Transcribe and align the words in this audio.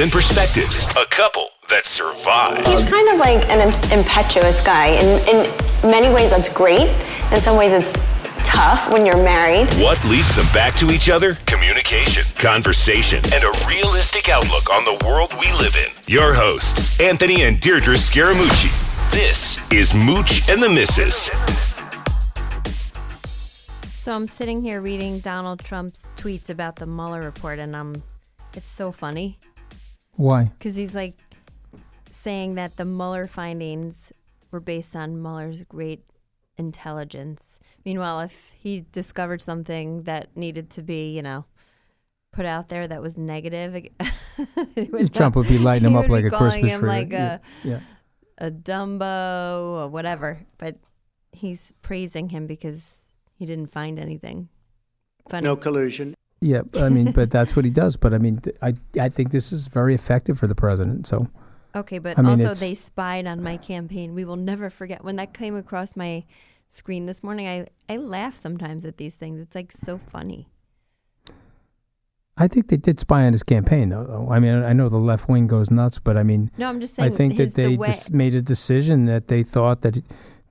and 0.00 0.12
perspectives, 0.12 0.84
a 0.96 1.06
couple 1.06 1.48
that 1.70 1.86
survive. 1.86 2.66
He's 2.66 2.88
kind 2.90 3.08
of 3.08 3.18
like 3.18 3.48
an 3.48 3.72
impetuous 3.96 4.60
guy. 4.60 4.88
In, 4.88 5.06
in 5.28 5.90
many 5.90 6.12
ways, 6.12 6.30
that's 6.30 6.52
great. 6.52 6.90
In 7.32 7.40
some 7.40 7.56
ways, 7.56 7.72
it's 7.72 7.92
tough 8.44 8.90
when 8.90 9.06
you're 9.06 9.22
married. 9.22 9.66
What 9.74 10.04
leads 10.04 10.36
them 10.36 10.46
back 10.52 10.74
to 10.76 10.86
each 10.92 11.08
other? 11.08 11.34
Communication, 11.46 12.24
conversation, 12.36 13.22
and 13.32 13.42
a 13.42 13.52
realistic 13.66 14.28
outlook 14.28 14.68
on 14.70 14.84
the 14.84 15.02
world 15.06 15.32
we 15.40 15.50
live 15.52 15.76
in. 15.76 15.88
Your 16.06 16.34
hosts, 16.34 17.00
Anthony 17.00 17.44
and 17.44 17.58
Deirdre 17.58 17.94
Scaramucci. 17.94 18.70
This 19.12 19.58
is 19.72 19.94
Mooch 19.94 20.46
and 20.50 20.62
the 20.62 20.68
Missus. 20.68 21.30
So 23.88 24.12
I'm 24.12 24.28
sitting 24.28 24.62
here 24.62 24.82
reading 24.82 25.20
Donald 25.20 25.60
Trump's 25.60 26.02
tweets 26.16 26.50
about 26.50 26.76
the 26.76 26.86
Mueller 26.86 27.22
report, 27.22 27.58
and 27.58 27.74
um, 27.74 28.02
it's 28.52 28.68
so 28.68 28.92
funny 28.92 29.38
Why? 30.16 30.44
because 30.58 30.76
he's 30.76 30.94
like 30.94 31.14
saying 32.10 32.54
that 32.56 32.76
the 32.76 32.84
Mueller 32.84 33.26
findings 33.26 34.12
were 34.50 34.60
based 34.60 34.96
on 34.96 35.20
Mueller's 35.22 35.62
great 35.64 36.02
intelligence. 36.58 37.58
Meanwhile, 37.84 38.20
if 38.20 38.50
he 38.58 38.84
discovered 38.92 39.42
something 39.42 40.02
that 40.04 40.36
needed 40.36 40.70
to 40.70 40.82
be, 40.82 41.10
you 41.14 41.22
know, 41.22 41.44
put 42.32 42.46
out 42.46 42.68
there 42.68 42.86
that 42.88 43.00
was 43.02 43.16
negative, 43.16 43.72
would 44.76 45.14
Trump 45.14 45.34
not- 45.34 45.36
would 45.36 45.48
be 45.48 45.58
lighting 45.58 45.88
him 45.88 45.96
up 45.96 46.08
like 46.08 46.24
a 46.24 46.30
calling 46.30 46.50
Christmas 46.50 46.72
him 46.72 46.80
tree. 46.80 46.88
like 46.88 47.12
Yeah, 47.12 47.38
a 47.64 47.68
yeah. 47.68 47.80
a 48.38 48.50
Dumbo 48.50 49.82
or 49.84 49.88
whatever. 49.88 50.40
But 50.58 50.76
he's 51.32 51.72
praising 51.82 52.30
him 52.30 52.46
because 52.46 53.02
he 53.38 53.44
didn't 53.46 53.72
find 53.72 53.98
anything 53.98 54.48
funny. 55.28 55.44
No 55.44 55.56
collusion. 55.56 56.14
Yeah, 56.46 56.62
I 56.74 56.88
mean, 56.88 57.10
but 57.18 57.30
that's 57.30 57.56
what 57.56 57.64
he 57.64 57.70
does. 57.70 57.96
But 57.96 58.14
I 58.14 58.18
mean, 58.18 58.38
th- 58.38 58.56
I 58.62 58.74
I 59.00 59.08
think 59.08 59.32
this 59.32 59.52
is 59.52 59.66
very 59.66 59.94
effective 59.94 60.38
for 60.38 60.46
the 60.46 60.54
president. 60.54 61.06
So 61.06 61.28
Okay, 61.74 61.98
but 61.98 62.18
I 62.18 62.22
mean, 62.22 62.46
also 62.46 62.54
they 62.54 62.74
spied 62.74 63.26
on 63.26 63.42
my 63.42 63.56
campaign. 63.56 64.14
We 64.14 64.24
will 64.24 64.36
never 64.36 64.70
forget 64.70 65.04
when 65.04 65.16
that 65.16 65.34
came 65.34 65.56
across 65.56 65.96
my 65.96 66.24
screen 66.66 67.06
this 67.06 67.22
morning. 67.22 67.48
I 67.48 67.66
I 67.92 67.96
laugh 67.96 68.36
sometimes 68.36 68.84
at 68.84 68.96
these 68.96 69.14
things. 69.16 69.40
It's 69.40 69.54
like 69.54 69.72
so 69.72 69.98
funny. 69.98 70.48
I 72.38 72.48
think 72.48 72.68
they 72.68 72.76
did 72.76 73.00
spy 73.00 73.24
on 73.24 73.32
his 73.32 73.42
campaign, 73.42 73.88
though. 73.88 74.28
I 74.30 74.40
mean, 74.40 74.62
I 74.62 74.74
know 74.74 74.90
the 74.90 74.98
left 74.98 75.26
wing 75.26 75.46
goes 75.46 75.70
nuts, 75.70 75.98
but 75.98 76.18
I 76.18 76.22
mean, 76.22 76.50
No, 76.58 76.68
I'm 76.68 76.80
just 76.80 76.94
saying. 76.94 77.10
I 77.10 77.16
think 77.16 77.34
his, 77.34 77.54
that 77.54 77.62
they 77.62 77.68
the 77.70 77.78
way, 77.78 77.86
just 77.86 78.12
made 78.12 78.34
a 78.34 78.42
decision 78.42 79.06
that 79.06 79.28
they 79.28 79.42
thought 79.42 79.80
that 79.82 80.02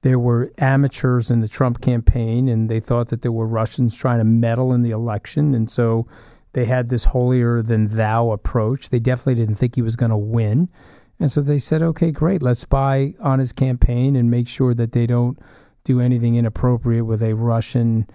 there 0.05 0.19
were 0.19 0.51
amateurs 0.59 1.31
in 1.31 1.41
the 1.41 1.47
Trump 1.47 1.81
campaign, 1.81 2.47
and 2.47 2.69
they 2.69 2.79
thought 2.79 3.07
that 3.07 3.23
there 3.23 3.31
were 3.31 3.47
Russians 3.47 3.97
trying 3.97 4.19
to 4.19 4.23
meddle 4.23 4.71
in 4.71 4.83
the 4.83 4.91
election, 4.91 5.55
and 5.55 5.67
so 5.67 6.05
they 6.53 6.65
had 6.65 6.89
this 6.89 7.05
holier 7.05 7.63
than 7.63 7.87
thou 7.87 8.29
approach. 8.29 8.91
They 8.91 8.99
definitely 8.99 9.33
didn't 9.33 9.55
think 9.55 9.73
he 9.73 9.81
was 9.81 9.95
going 9.95 10.11
to 10.11 10.15
win, 10.17 10.69
and 11.19 11.31
so 11.31 11.41
they 11.41 11.57
said, 11.57 11.81
"Okay, 11.81 12.11
great, 12.11 12.43
let's 12.43 12.59
spy 12.59 13.15
on 13.19 13.39
his 13.39 13.51
campaign 13.51 14.15
and 14.15 14.29
make 14.29 14.47
sure 14.47 14.75
that 14.75 14.91
they 14.91 15.07
don't 15.07 15.39
do 15.83 15.99
anything 15.99 16.35
inappropriate 16.35 17.07
with 17.07 17.23
a 17.23 17.33
Russian." 17.33 18.07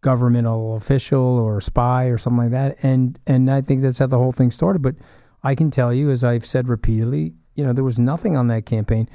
governmental 0.00 0.74
official 0.74 1.22
or 1.22 1.60
spy 1.60 2.06
or 2.06 2.18
something 2.18 2.38
like 2.38 2.50
that 2.50 2.74
and 2.82 3.20
and 3.24 3.48
I 3.48 3.60
think 3.60 3.82
that's 3.82 4.00
how 4.00 4.08
the 4.08 4.18
whole 4.18 4.32
thing 4.32 4.50
started 4.50 4.82
but 4.82 4.96
I 5.44 5.54
can 5.54 5.70
tell 5.70 5.94
you 5.94 6.10
as 6.10 6.24
I've 6.24 6.44
said 6.44 6.68
repeatedly 6.68 7.34
you 7.54 7.64
know 7.64 7.72
there 7.72 7.84
was 7.84 8.00
nothing 8.00 8.36
on 8.36 8.48
that 8.48 8.66
campaign 8.66 9.08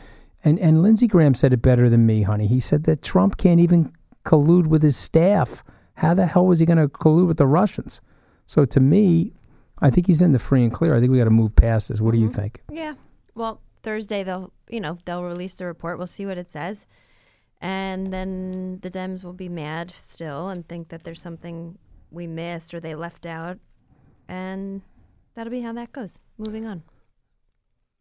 and 0.43 0.59
and 0.59 0.81
Lindsey 0.81 1.07
Graham 1.07 1.33
said 1.33 1.53
it 1.53 1.61
better 1.61 1.89
than 1.89 2.05
me 2.05 2.23
honey. 2.23 2.47
He 2.47 2.59
said 2.59 2.83
that 2.83 3.01
Trump 3.01 3.37
can't 3.37 3.59
even 3.59 3.93
collude 4.23 4.67
with 4.67 4.83
his 4.83 4.97
staff. 4.97 5.63
How 5.95 6.13
the 6.13 6.25
hell 6.25 6.45
was 6.45 6.59
he 6.59 6.65
going 6.65 6.77
to 6.77 6.87
collude 6.87 7.27
with 7.27 7.37
the 7.37 7.47
Russians? 7.47 8.01
So 8.45 8.65
to 8.65 8.79
me 8.79 9.33
I 9.79 9.89
think 9.89 10.07
he's 10.07 10.21
in 10.21 10.31
the 10.31 10.39
free 10.39 10.63
and 10.63 10.73
clear. 10.73 10.95
I 10.95 10.99
think 10.99 11.11
we 11.11 11.17
got 11.17 11.25
to 11.25 11.29
move 11.29 11.55
past 11.55 11.89
this. 11.89 12.01
What 12.01 12.13
do 12.13 12.19
you 12.19 12.27
mm-hmm. 12.27 12.35
think? 12.35 12.63
Yeah. 12.71 12.95
Well, 13.35 13.61
Thursday 13.83 14.23
they'll 14.23 14.51
you 14.69 14.79
know 14.79 14.97
they'll 15.05 15.23
release 15.23 15.55
the 15.55 15.65
report. 15.65 15.97
We'll 15.97 16.07
see 16.07 16.25
what 16.25 16.37
it 16.37 16.51
says, 16.51 16.85
and 17.61 18.11
then 18.11 18.79
the 18.81 18.89
Dems 18.89 19.23
will 19.23 19.33
be 19.33 19.49
mad 19.49 19.91
still 19.91 20.49
and 20.49 20.67
think 20.67 20.89
that 20.89 21.03
there's 21.03 21.21
something 21.21 21.77
we 22.11 22.25
missed 22.25 22.73
or 22.73 22.79
they 22.79 22.95
left 22.95 23.25
out, 23.25 23.59
and 24.27 24.81
that'll 25.35 25.51
be 25.51 25.61
how 25.61 25.73
that 25.73 25.91
goes. 25.91 26.19
Moving 26.37 26.65
on. 26.65 26.83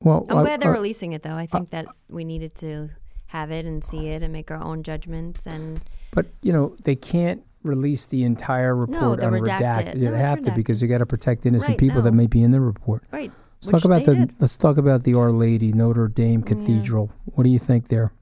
Well 0.01 0.27
I'm 0.29 0.39
I- 0.39 0.43
glad 0.43 0.61
they're 0.61 0.71
I- 0.71 0.77
releasing 0.77 1.13
it, 1.13 1.23
though. 1.23 1.31
I 1.31 1.45
uh, 1.45 1.47
think 1.59 1.71
that 1.71 1.87
we 2.09 2.25
needed 2.25 2.55
to 2.57 2.91
have 3.27 3.51
it 3.51 3.67
and 3.67 3.83
see 3.83 4.09
it 4.09 4.23
and 4.23 4.33
make 4.33 4.51
our 4.51 4.63
own 4.63 4.83
judgments. 4.83 5.47
And 5.47 5.81
But 6.13 6.27
you 6.43 6.53
know 6.53 6.75
they 6.85 6.95
can't 6.97 7.43
release 7.63 8.07
the 8.07 8.23
entire 8.23 8.75
report 8.77 9.19
the 9.21 9.27
on 9.27 9.33
redacted. 9.33 9.59
redacted. 9.59 9.95
No, 9.97 10.01
You 10.03 10.09
it's 10.11 10.19
have 10.19 10.43
to 10.43 10.53
because 10.53 10.79
redacted. 10.79 10.83
you 10.83 10.89
got 10.89 10.99
to 10.99 11.07
protect 11.07 11.47
innocent 11.47 11.71
Right, 11.71 11.79
people 11.79 12.03
that 12.03 12.13
may 12.13 12.27
be 12.29 12.43
in 12.43 12.53
the 12.53 12.61
report. 12.61 13.03
right, 13.11 13.33
Let's 13.63 13.71
talk 13.73 13.85
about 13.85 14.05
they 14.07 14.13
the. 14.15 14.27
did. 14.27 14.35
Let's 14.39 14.57
talk 14.57 14.77
about 14.77 15.03
the 15.03 15.15
Our 15.15 15.33
Lady 15.33 15.73
Notre 15.73 16.07
Dame 16.09 16.43
Cathedral. 16.43 17.11
What 17.25 17.43
do 17.45 17.51
you 17.51 17.59
think 17.59 17.89
there? 17.89 18.13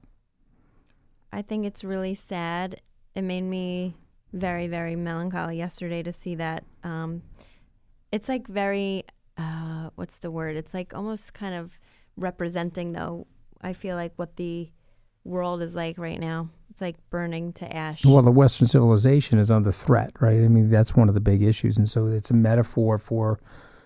I 1.31 1.41
think 1.43 1.65
it's 1.65 1.83
really 1.83 2.15
sad. 2.15 2.81
It 3.13 3.21
made 3.23 3.41
me 3.43 3.95
very, 4.33 4.67
very 4.67 4.95
melancholy 4.95 5.57
yesterday 5.57 6.01
to 6.03 6.11
see 6.11 6.35
that. 6.35 6.63
Um, 6.83 7.21
it's 8.11 8.27
like 8.29 8.47
very, 8.47 9.03
uh, 9.37 9.89
what's 9.95 10.17
the 10.17 10.31
word? 10.31 10.55
It's 10.55 10.73
like 10.73 10.93
almost 10.93 11.33
kind 11.33 11.55
of 11.55 11.77
representing, 12.17 12.93
though. 12.93 13.27
I 13.61 13.73
feel 13.73 13.95
like 13.95 14.13
what 14.15 14.35
the 14.35 14.69
world 15.23 15.61
is 15.61 15.75
like 15.75 15.97
right 15.97 16.19
now. 16.19 16.49
It's 16.69 16.81
like 16.81 16.97
burning 17.09 17.53
to 17.53 17.75
ash. 17.75 18.05
Well, 18.05 18.21
the 18.21 18.31
Western 18.31 18.67
civilization 18.67 19.39
is 19.39 19.49
under 19.49 19.71
threat, 19.71 20.11
right? 20.19 20.41
I 20.41 20.47
mean, 20.47 20.69
that's 20.69 20.95
one 20.95 21.07
of 21.07 21.13
the 21.13 21.21
big 21.21 21.41
issues, 21.41 21.77
and 21.77 21.89
so 21.89 22.07
it's 22.07 22.31
a 22.31 22.35
metaphor 22.35 22.97
for 22.97 23.39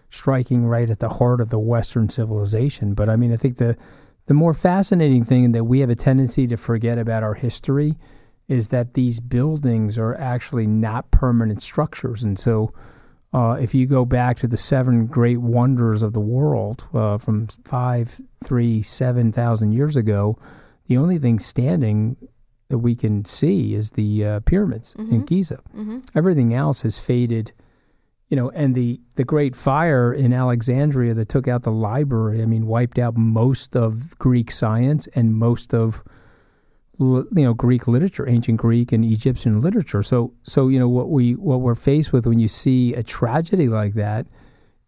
striking 0.09 0.65
right 0.65 0.89
at 0.89 0.99
the 0.99 1.09
heart 1.09 1.39
of 1.39 1.49
the 1.49 1.59
Western 1.59 2.09
civilization. 2.09 2.93
But 2.93 3.09
I 3.09 3.15
mean, 3.15 3.31
I 3.31 3.35
think 3.37 3.57
the 3.57 3.77
the 4.25 4.33
more 4.33 4.53
fascinating 4.53 5.23
thing 5.23 5.51
that 5.53 5.63
we 5.63 5.79
have 5.79 5.89
a 5.89 5.95
tendency 5.95 6.45
to 6.47 6.57
forget 6.57 6.97
about 6.97 7.23
our 7.23 7.35
history 7.35 7.95
is 8.47 8.69
that 8.69 8.95
these 8.95 9.19
buildings 9.19 9.97
are 9.97 10.15
actually 10.19 10.67
not 10.67 11.09
permanent 11.11 11.63
structures, 11.63 12.23
and 12.23 12.37
so. 12.37 12.73
Uh, 13.31 13.57
if 13.61 13.75
you 13.75 13.85
go 13.85 14.05
back 14.05 14.37
to 14.37 14.47
the 14.47 14.57
seven 14.57 15.05
great 15.05 15.37
wonders 15.37 16.01
of 16.01 16.13
the 16.13 16.19
world 16.19 16.87
uh, 16.93 17.17
from 17.17 17.47
five, 17.63 18.19
three, 18.43 18.81
seven 18.81 19.31
thousand 19.31 19.71
years 19.71 19.95
ago, 19.95 20.37
the 20.87 20.97
only 20.97 21.19
thing 21.19 21.37
standing 21.37 22.17
that 22.69 22.79
we 22.79 22.95
can 22.95 23.25
see 23.25 23.75
is 23.75 23.91
the 23.91 24.25
uh, 24.25 24.39
pyramids 24.41 24.95
in 24.95 25.25
Giza. 25.25 25.59
Everything 26.15 26.53
else 26.53 26.81
has 26.81 26.97
faded, 26.97 27.51
you 28.29 28.37
know. 28.37 28.49
And 28.51 28.73
the 28.73 28.99
the 29.15 29.23
Great 29.23 29.55
Fire 29.55 30.11
in 30.11 30.33
Alexandria 30.33 31.13
that 31.13 31.29
took 31.29 31.47
out 31.47 31.63
the 31.63 31.71
library, 31.71 32.41
I 32.41 32.45
mean, 32.45 32.65
wiped 32.65 32.97
out 32.97 33.15
most 33.15 33.75
of 33.75 34.17
Greek 34.17 34.49
science 34.49 35.07
and 35.13 35.35
most 35.35 35.73
of 35.73 36.03
you 36.99 37.27
know 37.31 37.53
Greek 37.53 37.87
literature, 37.87 38.27
ancient 38.27 38.57
Greek 38.57 38.91
and 38.91 39.05
Egyptian 39.05 39.61
literature. 39.61 40.03
So 40.03 40.33
so 40.43 40.67
you 40.67 40.77
know 40.77 40.89
what 40.89 41.09
we 41.09 41.35
what 41.35 41.61
we're 41.61 41.75
faced 41.75 42.11
with 42.11 42.27
when 42.27 42.39
you 42.39 42.47
see 42.47 42.93
a 42.93 43.03
tragedy 43.03 43.69
like 43.69 43.93
that 43.93 44.27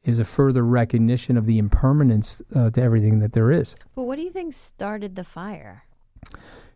is 0.03 0.19
a 0.19 0.25
further 0.25 0.63
recognition 0.63 1.37
of 1.37 1.45
the 1.45 1.57
impermanence 1.57 2.41
uh, 2.55 2.69
to 2.71 2.81
everything 2.81 3.19
that 3.19 3.33
there 3.33 3.51
is. 3.51 3.75
But 3.95 4.03
what 4.03 4.17
do 4.17 4.23
you 4.23 4.31
think 4.31 4.53
started 4.53 5.15
the 5.15 5.23
fire? 5.23 5.83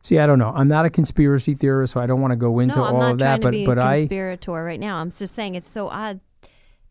See, 0.03 0.19
I 0.19 0.27
don't 0.27 0.37
know. 0.37 0.53
I'm 0.55 0.67
not 0.67 0.85
a 0.85 0.89
conspiracy 0.89 1.55
theorist, 1.55 1.93
so 1.93 1.99
I 1.99 2.05
don't 2.05 2.21
want 2.21 2.31
to 2.31 2.37
go 2.37 2.59
into 2.59 2.75
no, 2.77 2.83
all 2.83 3.01
of 3.01 3.17
that. 3.19 3.41
But 3.41 3.55
but 3.65 3.77
a 3.77 3.81
I 3.81 3.97
conspirator 3.99 4.63
right 4.63 4.79
now. 4.79 4.97
I'm 4.97 5.11
just 5.11 5.33
saying 5.33 5.55
it's 5.55 5.67
so 5.67 5.89
odd 5.89 6.19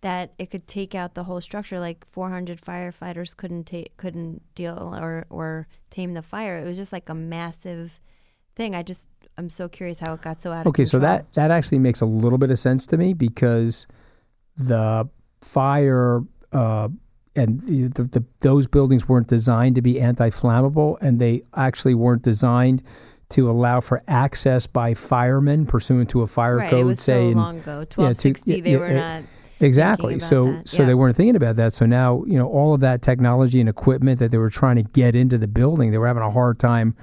that 0.00 0.34
it 0.38 0.50
could 0.50 0.66
take 0.66 0.94
out 0.94 1.14
the 1.14 1.24
whole 1.24 1.40
structure. 1.40 1.80
Like 1.80 2.04
400 2.10 2.60
firefighters 2.60 3.34
couldn't 3.34 3.64
take 3.64 3.96
couldn't 3.96 4.42
deal 4.54 4.94
or 5.00 5.24
or 5.30 5.66
tame 5.88 6.12
the 6.12 6.22
fire. 6.22 6.58
It 6.58 6.64
was 6.64 6.76
just 6.76 6.92
like 6.92 7.08
a 7.08 7.14
massive 7.14 8.00
thing. 8.54 8.74
I 8.74 8.82
just 8.82 9.08
I'm 9.36 9.50
so 9.50 9.68
curious 9.68 9.98
how 9.98 10.14
it 10.14 10.22
got 10.22 10.40
so 10.40 10.52
out 10.52 10.62
of 10.62 10.66
okay. 10.68 10.84
So 10.84 10.98
that 11.00 11.32
that 11.34 11.50
actually 11.50 11.78
makes 11.78 12.00
a 12.00 12.06
little 12.06 12.38
bit 12.38 12.50
of 12.50 12.58
sense 12.58 12.86
to 12.86 12.96
me 12.96 13.12
because 13.14 13.86
the 14.56 15.08
fire 15.40 16.20
uh, 16.52 16.88
and 17.36 17.60
the, 17.62 18.04
the, 18.04 18.24
those 18.40 18.66
buildings 18.66 19.08
weren't 19.08 19.26
designed 19.26 19.74
to 19.74 19.82
be 19.82 20.00
anti-flammable, 20.00 20.98
and 21.00 21.18
they 21.18 21.42
actually 21.56 21.94
weren't 21.94 22.22
designed 22.22 22.82
to 23.30 23.50
allow 23.50 23.80
for 23.80 24.02
access 24.06 24.66
by 24.66 24.94
firemen 24.94 25.66
pursuant 25.66 26.08
to 26.10 26.22
a 26.22 26.26
fire 26.26 26.58
right, 26.58 26.70
code. 26.70 26.80
it 26.80 26.84
was 26.84 27.00
say 27.00 27.14
so 27.14 27.30
in- 27.30 27.36
long 27.36 27.56
ago. 27.56 27.84
to- 27.84 28.00
1260. 28.00 28.60
they 28.60 28.72
yeah, 28.72 28.78
were 28.78 28.88
yeah, 28.88 29.18
not. 29.18 29.24
Exactly. 29.60 30.18
So 30.18 30.52
that. 30.52 30.68
so 30.68 30.84
they 30.84 30.94
weren't 30.94 31.16
thinking 31.16 31.36
about 31.36 31.56
that. 31.56 31.74
So 31.74 31.86
now, 31.86 32.22
you 32.26 32.36
know, 32.36 32.48
all 32.48 32.74
of 32.74 32.80
that 32.80 33.02
technology 33.02 33.60
and 33.60 33.68
equipment 33.68 34.18
that 34.18 34.30
they 34.30 34.38
were 34.38 34.50
trying 34.50 34.76
to 34.76 34.82
get 34.82 35.14
into 35.14 35.38
the 35.38 35.48
building, 35.48 35.90
they 35.90 35.98
were 35.98 36.06
having 36.06 36.22
a 36.22 36.30
hard 36.30 36.58
time 36.58 36.94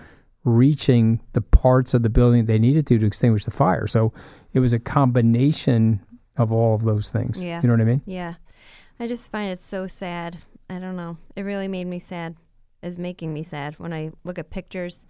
reaching 0.44 1.22
the 1.34 1.42
parts 1.42 1.94
of 1.94 2.04
the 2.04 2.10
building 2.10 2.46
they 2.46 2.60
needed 2.60 2.88
to 2.88 2.98
to 2.98 3.06
extinguish 3.06 3.46
the 3.46 3.52
fire. 3.52 3.88
So 3.88 4.12
it 4.54 4.60
was 4.60 4.74
a 4.74 4.80
combination 4.80 6.04
of 6.38 6.52
all 6.52 6.76
of 6.76 6.84
those 6.84 7.12
things. 7.12 7.42
Yeah. 7.42 7.62
You 7.62 7.68
know 7.68 7.74
what 7.76 7.82
I 7.82 7.86
mean? 7.86 8.02
Yeah. 8.06 8.36
I 9.00 9.08
just 9.08 9.30
find 9.32 9.52
it 9.52 9.62
so 9.62 9.88
sad. 9.88 10.40
I 10.70 10.80
don't 10.80 10.96
know. 10.96 11.18
It 11.36 11.42
really 11.42 11.68
made 11.68 11.86
me 11.88 12.00
sad. 12.00 12.36
Is 12.82 12.98
making 12.98 13.32
me 13.32 13.44
sad 13.44 13.78
when 13.78 13.94
I 13.94 14.12
look 14.24 14.40
at 14.40 14.50
pictures. 14.50 15.06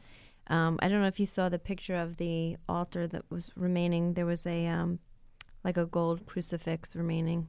Um, 0.47 0.77
I 0.81 0.89
don't 0.89 0.99
know 0.99 1.07
if 1.07 1.21
you 1.21 1.25
saw 1.25 1.47
the 1.47 1.59
picture 1.59 1.95
of 1.95 2.17
the 2.17 2.57
altar 2.67 3.07
that 3.07 3.23
was 3.29 3.51
remaining. 3.55 4.13
There 4.15 4.25
was 4.25 4.45
a 4.45 4.67
um, 4.67 4.99
like 5.63 5.77
a 5.77 5.85
gold 5.85 6.25
crucifix 6.25 6.93
remaining. 6.97 7.47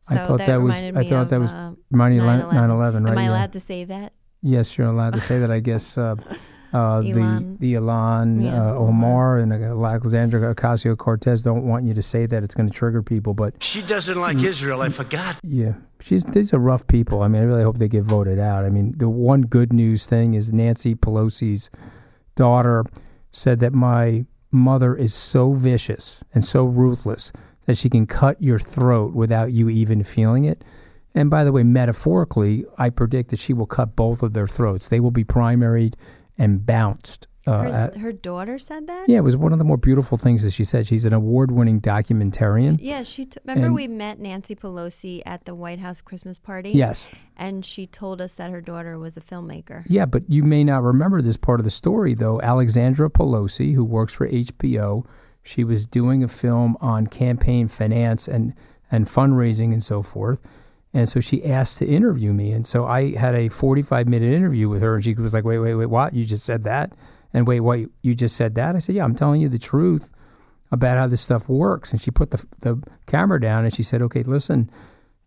So 0.00 0.14
I 0.16 0.26
thought 0.26 0.38
that, 0.38 0.56
was 0.62 0.76
reminded 0.80 0.96
I 1.06 1.08
thought 1.10 1.22
of, 1.24 1.28
that 1.28 1.40
was 1.40 1.52
uh, 1.52 1.72
9 1.90 2.12
9/11. 2.18 3.04
right? 3.04 3.12
Am 3.12 3.18
I 3.18 3.22
Yeah. 3.24 3.30
allowed 3.30 3.52
to 3.52 3.60
say 3.60 3.84
that? 3.84 4.14
Yes, 4.40 4.78
you're 4.78 4.86
allowed 4.86 5.12
to 5.12 5.20
say 5.20 5.38
that. 5.38 5.50
I 5.50 5.60
guess 5.60 5.98
uh, 5.98 6.16
uh, 6.72 7.02
the 7.02 7.10
Elon. 7.12 7.56
the 7.58 7.74
Ilhan, 7.74 8.44
Yeah, 8.44 8.70
uh, 8.70 8.74
Omar, 8.74 9.38
and 9.38 9.52
uh, 9.52 9.56
Alexandra 9.56 10.54
Ocasio 10.54 10.96
Cortez 10.96 11.42
don't 11.42 11.64
want 11.64 11.84
you 11.84 11.94
to 11.94 12.02
say 12.02 12.26
that. 12.26 12.42
It's 12.42 12.54
going 12.54 12.68
to 12.68 12.74
trigger 12.74 13.02
people, 13.02 13.34
but 13.34 13.62
She 13.62 13.82
doesn't 13.82 14.20
like 14.20 14.38
Israel. 14.38 14.80
I 14.80 14.88
forgot. 14.88 15.38
Yeah, 15.42 15.74
she's 16.00 16.24
these 16.24 16.54
are 16.54 16.58
rough 16.58 16.86
people. 16.86 17.22
I 17.22 17.28
mean, 17.28 17.42
I 17.42 17.44
really 17.44 17.62
hope 17.62 17.78
they 17.78 17.88
get 17.88 18.04
voted 18.04 18.38
out. 18.38 18.64
I 18.64 18.70
mean, 18.70 18.94
the 18.96 19.08
one 19.08 19.42
good 19.42 19.72
news 19.72 20.06
thing 20.06 20.34
is 20.34 20.52
Nancy 20.52 20.94
Pelosi's 20.94 21.70
daughter 22.34 22.84
said 23.30 23.58
that 23.60 23.72
my 23.72 24.26
mother 24.50 24.94
is 24.94 25.14
so 25.14 25.54
vicious 25.54 26.22
and 26.34 26.44
so 26.44 26.64
ruthless 26.64 27.32
that 27.66 27.78
she 27.78 27.88
can 27.88 28.06
cut 28.06 28.42
your 28.42 28.58
throat 28.58 29.14
without 29.14 29.52
you 29.52 29.68
even 29.68 30.02
feeling 30.02 30.44
it. 30.44 30.62
And 31.14 31.30
by 31.30 31.44
the 31.44 31.52
way, 31.52 31.62
metaphorically, 31.62 32.64
I 32.78 32.90
predict 32.90 33.30
that 33.30 33.38
she 33.38 33.52
will 33.52 33.66
cut 33.66 33.96
both 33.96 34.22
of 34.22 34.32
their 34.32 34.46
throats. 34.48 34.88
They 34.88 35.00
will 35.00 35.10
be 35.10 35.24
primaried 35.24 35.94
and 36.38 36.64
bounced. 36.66 37.28
Uh, 37.44 37.62
Her, 37.62 37.66
at- 37.68 37.96
her 37.96 38.12
daughter 38.12 38.56
said 38.56 38.86
that. 38.86 39.08
yeah, 39.08 39.18
it 39.18 39.22
was 39.24 39.36
one 39.36 39.52
of 39.52 39.58
the 39.58 39.64
more 39.64 39.76
beautiful 39.76 40.16
things 40.16 40.44
that 40.44 40.52
she 40.52 40.62
said. 40.62 40.86
She's 40.86 41.04
an 41.04 41.12
award-winning 41.12 41.80
documentarian. 41.80 42.78
Yeah, 42.80 43.02
she 43.02 43.24
t- 43.24 43.38
remember 43.44 43.66
And- 43.66 43.74
we 43.74 43.88
met 43.88 44.20
Nancy 44.20 44.54
Pelosi 44.54 45.22
at 45.26 45.44
the 45.44 45.52
White 45.54 45.80
House 45.80 46.00
Christmas 46.00 46.38
party. 46.38 46.70
Yes. 46.70 47.10
and 47.36 47.64
she 47.64 47.86
told 47.88 48.20
us 48.20 48.34
that 48.34 48.50
her 48.52 48.60
daughter 48.60 48.96
was 48.96 49.16
a 49.16 49.20
filmmaker. 49.20 49.82
Yeah, 49.88 50.06
but 50.06 50.22
you 50.30 50.44
may 50.44 50.62
not 50.62 50.84
remember 50.84 51.20
this 51.20 51.36
part 51.36 51.58
of 51.58 51.64
the 51.64 51.70
story, 51.70 52.14
though. 52.14 52.40
Alexandra 52.42 53.10
Pelosi, 53.10 53.74
who 53.74 53.84
works 53.84 54.12
for 54.12 54.28
HBO, 54.28 55.04
she 55.42 55.64
was 55.64 55.84
doing 55.86 56.22
a 56.22 56.28
film 56.28 56.76
on 56.80 57.08
campaign 57.08 57.66
finance 57.66 58.28
and, 58.28 58.54
and 58.92 59.06
fundraising 59.06 59.72
and 59.72 59.82
so 59.82 60.02
forth. 60.02 60.40
And 60.94 61.08
so 61.08 61.20
she 61.20 61.44
asked 61.44 61.78
to 61.78 61.86
interview 61.86 62.32
me. 62.32 62.52
And 62.52 62.66
so 62.66 62.84
I 62.84 63.16
had 63.16 63.34
a 63.34 63.48
45 63.48 64.08
minute 64.08 64.32
interview 64.32 64.68
with 64.68 64.82
her. 64.82 64.94
And 64.94 65.04
she 65.04 65.14
was 65.14 65.32
like, 65.32 65.44
wait, 65.44 65.58
wait, 65.58 65.74
wait, 65.74 65.86
what? 65.86 66.14
You 66.14 66.24
just 66.24 66.44
said 66.44 66.64
that? 66.64 66.92
And 67.32 67.46
wait, 67.46 67.60
what? 67.60 67.80
You 68.02 68.14
just 68.14 68.36
said 68.36 68.54
that? 68.56 68.76
I 68.76 68.78
said, 68.78 68.94
yeah, 68.94 69.04
I'm 69.04 69.14
telling 69.14 69.40
you 69.40 69.48
the 69.48 69.58
truth 69.58 70.12
about 70.70 70.98
how 70.98 71.06
this 71.06 71.20
stuff 71.20 71.48
works. 71.48 71.92
And 71.92 72.00
she 72.00 72.10
put 72.10 72.30
the, 72.30 72.44
the 72.60 72.82
camera 73.06 73.40
down 73.40 73.64
and 73.64 73.74
she 73.74 73.82
said, 73.82 74.02
okay, 74.02 74.22
listen, 74.22 74.70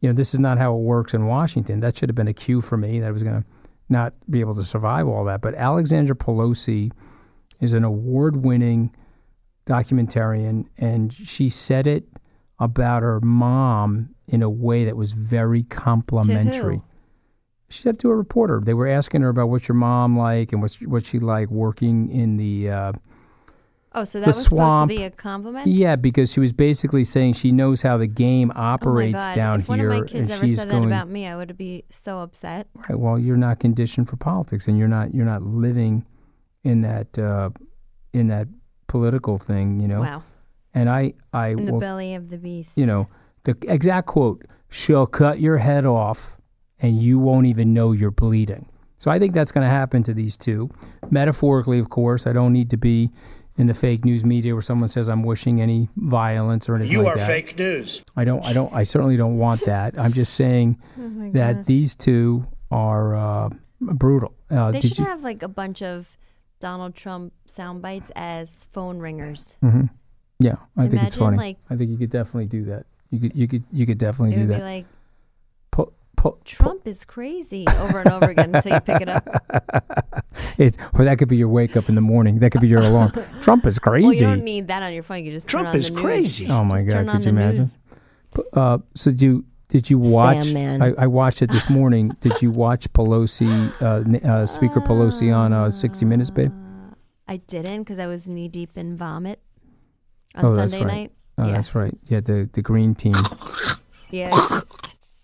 you 0.01 0.09
know, 0.09 0.13
this 0.13 0.33
is 0.33 0.39
not 0.39 0.57
how 0.57 0.75
it 0.75 0.81
works 0.81 1.13
in 1.13 1.25
Washington. 1.25 1.79
That 1.79 1.97
should 1.97 2.09
have 2.09 2.15
been 2.15 2.27
a 2.27 2.33
cue 2.33 2.61
for 2.61 2.77
me 2.77 2.99
that 2.99 3.07
I 3.07 3.11
was 3.11 3.23
going 3.23 3.41
to 3.41 3.47
not 3.89 4.13
be 4.29 4.39
able 4.39 4.55
to 4.55 4.63
survive 4.63 5.07
all 5.07 5.25
that. 5.25 5.41
But 5.41 5.55
Alexandra 5.55 6.15
Pelosi 6.15 6.91
is 7.59 7.73
an 7.73 7.83
award 7.83 8.43
winning 8.43 8.95
documentarian, 9.65 10.65
and 10.77 11.11
she 11.11 11.49
said 11.49 11.87
it 11.87 12.05
about 12.59 13.03
her 13.03 13.19
mom 13.21 14.14
in 14.27 14.41
a 14.41 14.49
way 14.49 14.85
that 14.85 14.95
was 14.97 15.11
very 15.11 15.63
complimentary. 15.63 16.81
She 17.69 17.81
said 17.81 17.99
to 17.99 18.09
a 18.11 18.15
reporter, 18.15 18.61
they 18.63 18.73
were 18.73 18.87
asking 18.87 19.21
her 19.21 19.29
about 19.29 19.49
what's 19.49 19.67
your 19.67 19.75
mom 19.75 20.17
like 20.17 20.51
and 20.51 20.61
what's 20.61 20.75
what 20.81 21.05
she 21.05 21.19
like 21.19 21.49
working 21.49 22.09
in 22.09 22.37
the 22.37 22.69
uh, 22.69 22.93
Oh, 23.97 24.03
so 24.03 24.19
that 24.19 24.25
The 24.25 24.29
was 24.31 24.43
supposed 24.43 24.81
to 24.89 24.95
be 24.97 25.03
a 25.03 25.09
compliment? 25.09 25.67
yeah, 25.67 25.95
because 25.95 26.31
she 26.31 26.41
was 26.41 26.51
basically 26.51 27.05
saying 27.05 27.33
she 27.33 27.51
knows 27.53 27.81
how 27.81 27.95
the 27.97 28.07
game 28.07 28.51
Oh 28.53 28.59
my 28.59 28.63
operates 28.73 29.25
God. 29.25 29.35
down 29.35 29.59
if 29.61 29.69
one 29.69 29.79
here, 29.79 29.89
of 29.91 30.01
my 30.01 30.05
kids 30.07 30.29
and 30.29 30.31
ever 30.31 30.47
she's 30.47 30.59
said 30.59 30.69
going. 30.69 30.89
that 30.89 30.95
about 31.03 31.09
me, 31.09 31.25
I 31.27 31.35
would 31.37 31.55
be 31.57 31.85
so 31.89 32.19
upset. 32.19 32.67
Right. 32.89 32.99
Well, 32.99 33.17
you're 33.17 33.37
not 33.37 33.59
conditioned 33.59 34.09
for 34.09 34.17
politics, 34.17 34.67
and 34.67 34.77
you're 34.77 34.89
not 34.89 35.13
you're 35.15 35.25
not 35.25 35.43
living 35.43 36.05
in 36.65 36.81
that 36.81 37.17
uh, 37.17 37.51
in 38.11 38.27
that 38.27 38.47
political 38.87 39.37
thing, 39.37 39.79
you 39.79 39.87
know. 39.87 40.01
Wow. 40.01 40.23
And 40.73 40.89
I 40.89 41.13
I 41.31 41.47
In 41.49 41.63
the 41.65 41.71
will, 41.73 41.79
belly 41.79 42.15
of 42.15 42.29
the 42.29 42.37
beast. 42.37 42.77
you 42.77 42.85
know, 42.85 43.07
the 43.45 43.57
exact 43.67 44.07
quote: 44.07 44.43
"She'll 44.69 45.07
cut 45.07 45.39
your 45.39 45.57
head 45.57 45.85
off, 45.85 46.37
and 46.79 47.01
you 47.01 47.17
won't 47.19 47.47
even 47.47 47.73
know 47.73 47.91
you're 47.93 48.11
bleeding." 48.11 48.67
So 48.97 49.09
I 49.11 49.19
think 49.19 49.33
that's 49.33 49.51
going 49.51 49.63
to 49.65 49.69
happen 49.69 50.03
to 50.03 50.13
these 50.13 50.37
two, 50.37 50.69
metaphorically, 51.11 51.79
of 51.79 51.89
course. 51.89 52.27
I 52.27 52.33
don't 52.33 52.53
need 52.53 52.69
to 52.71 52.77
be 52.77 53.09
in 53.57 53.67
the 53.67 53.73
fake 53.73 54.03
news 54.05 54.23
media 54.25 54.53
where 54.53 54.61
someone 54.61 54.87
says 54.89 55.07
I'm 55.09 55.23
wishing 55.23 55.61
any 55.61 55.87
violence 55.95 56.67
or 56.67 56.75
anything 56.75 56.91
You 56.93 57.03
like 57.03 57.15
are 57.15 57.19
that. 57.19 57.27
fake 57.27 57.57
news. 57.57 58.01
I 58.15 58.23
don't. 58.25 58.43
I 58.43 58.53
don't. 58.53 58.73
I 58.73 58.83
certainly 58.83 59.17
don't 59.17 59.37
want 59.37 59.61
that. 59.65 59.97
I'm 59.99 60.13
just 60.13 60.33
saying 60.33 60.77
Oh 60.99 61.29
that 61.31 61.65
these 61.65 61.95
two 61.95 62.45
are 62.71 63.15
uh, 63.15 63.49
brutal. 63.79 64.33
Uh, 64.49 64.71
They 64.71 64.81
should 64.81 64.97
you? 64.99 65.05
have 65.05 65.21
like 65.21 65.43
a 65.43 65.47
bunch 65.47 65.81
of 65.81 66.07
Donald 66.59 66.95
Trump 66.95 67.33
sound 67.45 67.81
bites 67.81 68.11
as 68.15 68.65
phone 68.71 68.99
ringers. 68.99 69.55
yeah, 70.39 70.55
I 70.77 70.87
think 70.87 71.03
it's 71.03 71.15
funny. 71.15 71.37
like- 71.37 71.57
I 71.69 71.75
think 71.75 71.91
you 71.91 71.97
could 71.97 72.09
definitely 72.09 72.47
do 72.47 72.65
that. 72.65 72.85
You 73.11 73.19
could. 73.19 73.35
You 73.35 73.47
could. 73.47 73.63
You 73.71 73.85
could 73.85 73.97
definitely 73.97 74.33
It 74.33 74.35
do 74.35 74.41
would 74.41 74.49
that. 74.51 74.57
be 74.57 74.63
like 74.63 74.85
Pu- 75.71 75.93
pu- 76.17 76.37
Trump 76.45 76.87
is 76.87 77.05
crazy 77.05 77.65
over 77.79 77.99
and 77.99 78.11
over 78.11 78.25
again 78.31 78.53
until 78.55 78.73
you 78.73 78.79
pick 78.81 79.01
it 79.01 79.09
up. 79.09 79.27
It's 80.57 80.77
or 80.93 81.03
that 81.05 81.17
could 81.17 81.27
be 81.29 81.35
your 81.37 81.47
wake 81.49 81.75
up 81.77 81.89
in 81.89 81.95
the 81.95 82.01
morning. 82.01 82.39
That 82.39 82.51
could 82.51 82.61
be 82.61 82.67
your 82.67 82.79
alarm. 82.81 83.11
Trump 83.41 83.65
is 83.65 83.77
crazy. 83.79 84.03
Well, 84.05 84.13
you 84.13 84.21
don't 84.21 84.43
need 84.43 84.67
that 84.67 84.83
on 84.83 84.93
your 84.93 85.03
phone. 85.03 85.23
You 85.25 85.31
just 85.31 85.47
turn 85.47 85.61
Trump 85.63 85.73
on 85.73 85.79
is 85.79 85.87
the 85.87 85.93
news. 85.93 86.01
crazy. 86.01 86.47
oh 86.49 86.63
my 86.63 86.77
Just 86.83 86.87
god! 86.89 87.07
Could 87.09 87.23
you 87.25 87.29
imagine? 87.29 87.65
Uh, 88.53 88.77
so 88.93 89.11
do 89.11 89.25
you, 89.25 89.45
did 89.69 89.89
you 89.89 89.97
watch? 89.97 90.53
man. 90.53 90.81
I, 90.81 90.93
I 90.97 91.07
watched 91.07 91.41
it 91.41 91.49
this 91.51 91.69
morning. 91.69 92.15
did 92.21 92.41
you 92.41 92.51
watch 92.51 92.91
Pelosi, 92.93 93.49
uh, 93.81 94.27
uh, 94.27 94.45
Speaker 94.45 94.81
Pelosi 94.81 95.35
on 95.35 95.51
uh, 95.53 95.71
60 95.71 96.05
Minutes, 96.05 96.29
babe? 96.29 96.53
I 97.27 97.37
didn't 97.37 97.83
because 97.83 97.99
I 97.99 98.07
was 98.07 98.27
knee 98.29 98.47
deep 98.49 98.77
in 98.77 98.95
vomit 98.95 99.39
on 100.35 100.45
Oh, 100.45 100.55
that's 100.55 100.73
Sunday 100.73 100.85
right. 100.85 100.93
night. 100.93 101.11
Oh, 101.37 101.47
yeah. 101.47 101.51
that's 101.53 101.75
right. 101.75 101.93
Yeah, 102.07 102.21
the 102.21 102.49
the 102.53 102.61
green 102.61 102.95
team. 102.95 103.15
Yeah. 104.11 104.29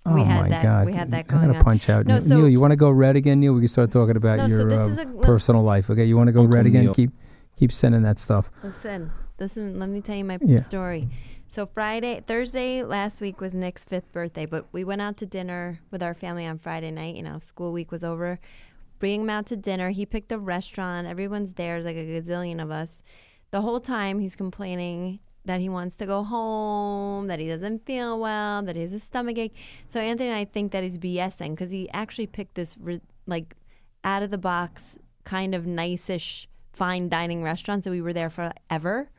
Oh 0.05 0.15
We 0.15 0.23
had 0.23 0.41
my 0.41 0.49
that- 0.49 0.63
God! 0.63 0.85
we 0.87 0.93
had 0.93 1.11
that 1.11 1.25
I'm 1.29 1.37
going 1.37 1.47
gonna 1.47 1.59
on. 1.59 1.63
punch 1.63 1.87
out. 1.89 2.07
No, 2.07 2.15
Neil, 2.17 2.27
so- 2.27 2.35
Neil, 2.37 2.49
you 2.49 2.59
want 2.59 2.71
to 2.71 2.75
go 2.77 2.89
red 2.89 3.15
again, 3.15 3.39
Neil? 3.39 3.53
We 3.53 3.61
can 3.61 3.67
start 3.69 3.91
talking 3.91 4.17
about 4.17 4.39
No, 4.39 4.47
your 4.47 4.67
this 4.67 4.97
uh, 4.97 5.03
a- 5.03 5.21
personal 5.21 5.61
life. 5.61 5.89
Okay, 5.89 6.03
you 6.05 6.17
want 6.17 6.27
to 6.27 6.33
go 6.33 6.43
red 6.43 6.65
again? 6.65 6.91
Keep 6.93 7.11
keep 7.55 7.71
sending 7.71 8.01
that 8.01 8.17
stuff. 8.19 8.51
Listen, 8.63 9.11
listen. 9.39 9.79
Let 9.79 9.89
me 9.89 10.01
tell 10.01 10.15
you 10.15 10.25
my 10.25 10.39
Yeah. 10.41 10.57
story. 10.57 11.07
So 11.47 11.67
Friday, 11.67 12.21
Thursday 12.25 12.83
last 12.83 13.21
week 13.21 13.39
was 13.39 13.53
Nick's 13.53 13.83
fifth 13.85 14.11
birthday, 14.11 14.45
but 14.47 14.65
we 14.71 14.83
went 14.83 15.01
out 15.01 15.15
to 15.17 15.25
dinner 15.27 15.79
with 15.91 16.01
our 16.01 16.15
family 16.15 16.45
on 16.45 16.57
Friday 16.57 16.91
night. 16.91 17.15
You 17.15 17.23
know, 17.23 17.37
school 17.39 17.71
week 17.71 17.91
was 17.91 18.03
over. 18.03 18.39
Bringing 18.99 19.21
him 19.21 19.29
out 19.29 19.45
to 19.47 19.55
dinner. 19.55 19.91
He 19.91 20.05
picked 20.05 20.31
a 20.31 20.37
restaurant. 20.39 21.07
Everyone's 21.07 21.53
there. 21.53 21.75
There's 21.81 21.85
like 21.85 21.95
a 21.95 22.21
gazillion 22.21 22.61
of 22.61 22.71
us. 22.71 23.03
The 23.51 23.61
whole 23.61 23.79
time 23.79 24.19
he's 24.19 24.35
complaining 24.35 25.19
that 25.45 25.59
he 25.59 25.69
wants 25.69 25.95
to 25.95 26.05
go 26.05 26.23
home, 26.23 27.27
that 27.27 27.39
he 27.39 27.47
doesn't 27.47 27.85
feel 27.85 28.19
well, 28.19 28.61
that 28.63 28.75
he 28.75 28.81
has 28.81 28.93
a 28.93 28.99
stomach 28.99 29.37
ache. 29.37 29.55
So 29.89 29.99
Anthony 29.99 30.29
and 30.29 30.37
I 30.37 30.45
think 30.45 30.71
that 30.71 30.83
he's 30.83 30.97
BSing 30.97 31.51
because 31.51 31.71
he 31.71 31.89
actually 31.91 32.27
picked 32.27 32.55
this 32.55 32.77
re- 32.79 33.01
like 33.25 33.55
out 34.03 34.23
of 34.23 34.31
the 34.31 34.37
box, 34.37 34.97
kind 35.23 35.55
of 35.55 35.65
nice-ish 35.65 36.47
fine 36.73 37.09
dining 37.09 37.43
restaurant. 37.43 37.83
So 37.83 37.91
we 37.91 38.01
were 38.01 38.13
there 38.13 38.29
forever. 38.29 39.09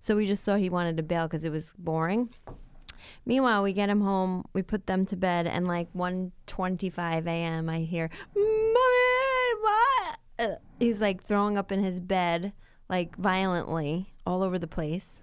So 0.00 0.16
we 0.16 0.26
just 0.26 0.42
thought 0.42 0.58
he 0.60 0.70
wanted 0.70 0.96
to 0.96 1.02
bail 1.02 1.26
because 1.26 1.44
it 1.44 1.52
was 1.52 1.74
boring. 1.78 2.30
Meanwhile, 3.26 3.62
we 3.62 3.72
get 3.72 3.88
him 3.88 4.00
home, 4.00 4.44
we 4.52 4.62
put 4.62 4.86
them 4.86 5.06
to 5.06 5.16
bed, 5.16 5.46
and 5.46 5.66
like 5.66 5.92
1.25 5.94 7.26
a.m., 7.26 7.68
I 7.68 7.80
hear, 7.80 8.10
"Mommy, 8.34 9.60
what?" 9.60 10.18
uh, 10.38 10.54
he's 10.78 11.00
like 11.00 11.22
throwing 11.22 11.58
up 11.58 11.70
in 11.70 11.82
his 11.82 12.00
bed, 12.00 12.52
like 12.88 13.16
violently, 13.16 14.12
all 14.26 14.42
over 14.42 14.58
the 14.58 14.66
place. 14.66 15.19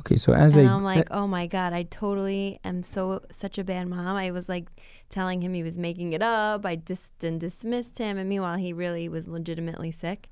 Okay, 0.00 0.16
so 0.16 0.32
as 0.32 0.56
and 0.56 0.68
a 0.68 0.70
I'm 0.70 0.82
like, 0.82 1.08
oh 1.10 1.26
my 1.26 1.46
god, 1.46 1.72
I 1.72 1.84
totally 1.84 2.58
am 2.64 2.82
so 2.82 3.22
such 3.30 3.58
a 3.58 3.64
bad 3.64 3.88
mom. 3.88 4.16
I 4.16 4.30
was 4.30 4.48
like 4.48 4.68
telling 5.10 5.42
him 5.42 5.54
he 5.54 5.62
was 5.62 5.76
making 5.76 6.12
it 6.12 6.22
up. 6.22 6.64
I 6.64 6.76
just 6.76 7.12
and 7.22 7.38
dismissed 7.38 7.98
him, 7.98 8.16
and 8.18 8.28
meanwhile 8.28 8.56
he 8.56 8.72
really 8.72 9.08
was 9.08 9.28
legitimately 9.28 9.92
sick. 9.92 10.28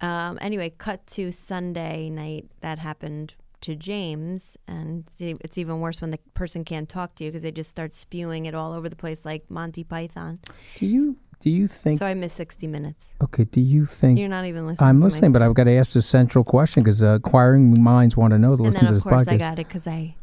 Um, 0.00 0.38
anyway, 0.40 0.70
cut 0.70 1.06
to 1.08 1.32
Sunday 1.32 2.10
night. 2.10 2.50
That 2.60 2.78
happened 2.78 3.34
to 3.62 3.74
James, 3.74 4.56
and 4.68 5.08
see, 5.10 5.34
it's 5.40 5.58
even 5.58 5.80
worse 5.80 6.00
when 6.00 6.10
the 6.10 6.18
person 6.34 6.64
can't 6.64 6.88
talk 6.88 7.14
to 7.16 7.24
you 7.24 7.30
because 7.30 7.42
they 7.42 7.50
just 7.50 7.70
start 7.70 7.94
spewing 7.94 8.46
it 8.46 8.54
all 8.54 8.72
over 8.72 8.88
the 8.88 8.96
place 8.96 9.24
like 9.24 9.50
Monty 9.50 9.82
Python. 9.82 10.38
do 10.78 10.86
you 10.86 11.16
do 11.40 11.50
you 11.50 11.66
think? 11.66 11.98
So 11.98 12.06
I 12.06 12.14
missed 12.14 12.36
60 12.36 12.66
minutes. 12.66 13.04
okay, 13.22 13.44
do 13.44 13.60
you 13.60 13.84
think? 13.84 14.18
You're 14.18 14.28
not 14.28 14.44
even 14.46 14.66
listening. 14.66 14.88
I'm 14.88 15.00
listening, 15.00 15.32
but 15.32 15.42
I've 15.42 15.54
got 15.54 15.64
to 15.64 15.72
ask 15.72 15.92
the 15.92 16.02
central 16.02 16.42
question 16.44 16.82
because 16.82 17.02
uh, 17.02 17.08
acquiring 17.22 17.82
minds 17.82 18.16
want 18.16 18.32
to 18.32 18.38
know 18.38 18.56
to 18.56 18.62
and 18.64 18.72
listen 18.72 18.84
then 18.84 18.84
to 18.84 18.88
of 18.88 18.94
this 18.94 19.02
course 19.02 19.24
podcast. 19.24 19.32
I 19.32 19.36
got 19.36 19.58
it 19.58 19.66
because 19.68 19.86
I 19.86 20.14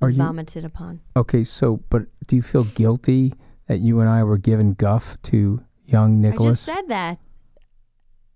Are 0.00 0.08
was 0.08 0.16
you- 0.16 0.22
vomited 0.22 0.64
upon. 0.64 1.00
Okay, 1.16 1.44
so 1.44 1.80
but 1.90 2.02
do 2.26 2.36
you 2.36 2.42
feel 2.42 2.64
guilty 2.64 3.34
that 3.66 3.78
you 3.78 4.00
and 4.00 4.08
I 4.08 4.22
were 4.24 4.38
giving 4.38 4.74
guff 4.74 5.20
to 5.24 5.62
young 5.86 6.20
Nicholas? 6.20 6.68
I 6.68 6.72
just 6.72 6.80
said 6.80 6.88
that. 6.88 7.18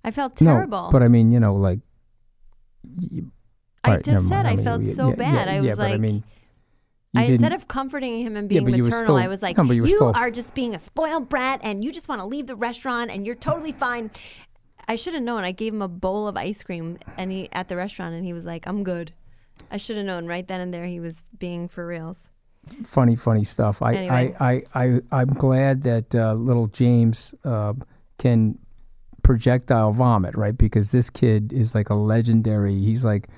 I 0.05 0.11
felt 0.13 0.37
terrible. 0.37 0.85
No, 0.85 0.91
but 0.91 1.03
I 1.03 1.09
mean, 1.09 1.33
you 1.33 1.41
know, 1.41 1.55
like. 1.55 1.81
You, 3.11 3.33
I 3.83 3.97
right, 3.97 4.05
just 4.05 4.29
said 4.29 4.45
mind. 4.45 4.49
I 4.49 4.55
mean, 4.57 4.65
felt 4.65 4.83
yeah, 4.83 4.95
so 4.95 5.09
yeah, 5.11 5.15
bad. 5.17 5.47
Yeah, 5.49 5.53
I 5.53 5.57
yeah, 5.57 5.61
was 5.63 5.77
but 5.77 5.87
I 5.87 5.91
like- 5.93 6.01
mean, 6.01 6.15
you 6.17 6.23
I, 7.19 7.25
instead 7.25 7.53
of 7.53 7.69
comforting 7.69 8.21
him 8.21 8.37
and 8.37 8.49
being 8.49 8.63
you 8.69 8.73
were 8.73 8.79
maternal, 8.79 8.99
still- 9.05 9.17
I 9.17 9.29
was 9.29 9.43
like, 9.43 9.57
no, 9.57 9.65
you 9.71 9.87
still- 9.89 10.13
are 10.15 10.31
just 10.31 10.55
being 10.55 10.75
a 10.75 10.79
spoiled 10.79 11.29
brat 11.29 11.61
and 11.63 11.83
you 11.85 11.93
just 11.93 12.09
want 12.09 12.21
to 12.21 12.27
leave 12.27 12.47
the 12.47 12.57
restaurant 12.57 13.11
and 13.11 13.25
you're 13.27 13.35
totally 13.35 13.73
fine. 13.87 14.11
I 14.89 14.97
should 14.97 15.15
have 15.15 15.23
known. 15.23 15.43
I 15.43 15.51
gave 15.53 15.73
him 15.75 15.83
a 15.83 15.89
bowl 15.89 16.29
of 16.29 16.37
ice 16.37 16.63
cream 16.63 16.99
and 17.19 17.33
he 17.33 17.49
at 17.53 17.69
the 17.69 17.77
restaurant 17.77 18.15
and 18.15 18.25
he 18.25 18.33
was 18.33 18.47
like, 18.47 18.67
I'm 18.67 18.85
good. 18.85 19.13
I 19.71 19.79
should 19.79 19.97
have 19.97 20.07
known 20.07 20.27
right 20.27 20.47
then 20.47 20.61
and 20.61 20.73
there 20.73 20.85
he 20.85 21.01
was 21.01 21.23
being 21.39 21.67
for 21.67 21.87
reals. 21.87 22.31
funny, 22.85 23.17
funny 23.17 23.43
stuff. 23.45 23.83
I, 23.83 23.95
Anyway. 23.95 24.37
I, 24.39 24.53
I, 24.75 24.85
I, 24.85 25.01
I'm 25.21 25.29
glad 25.35 25.83
that 25.85 26.15
uh, 26.15 26.35
little 26.35 26.67
James 26.69 27.35
uh, 27.45 27.73
can 28.19 28.59
projectile 29.23 29.93
vomit, 29.93 30.37
right? 30.37 30.57
Because 30.57 30.93
this 30.93 31.11
kid 31.11 31.53
is 31.53 31.75
like 31.75 31.91
a 31.91 31.95
legendary. 31.95 32.75
He's 32.79 33.05
like 33.05 33.29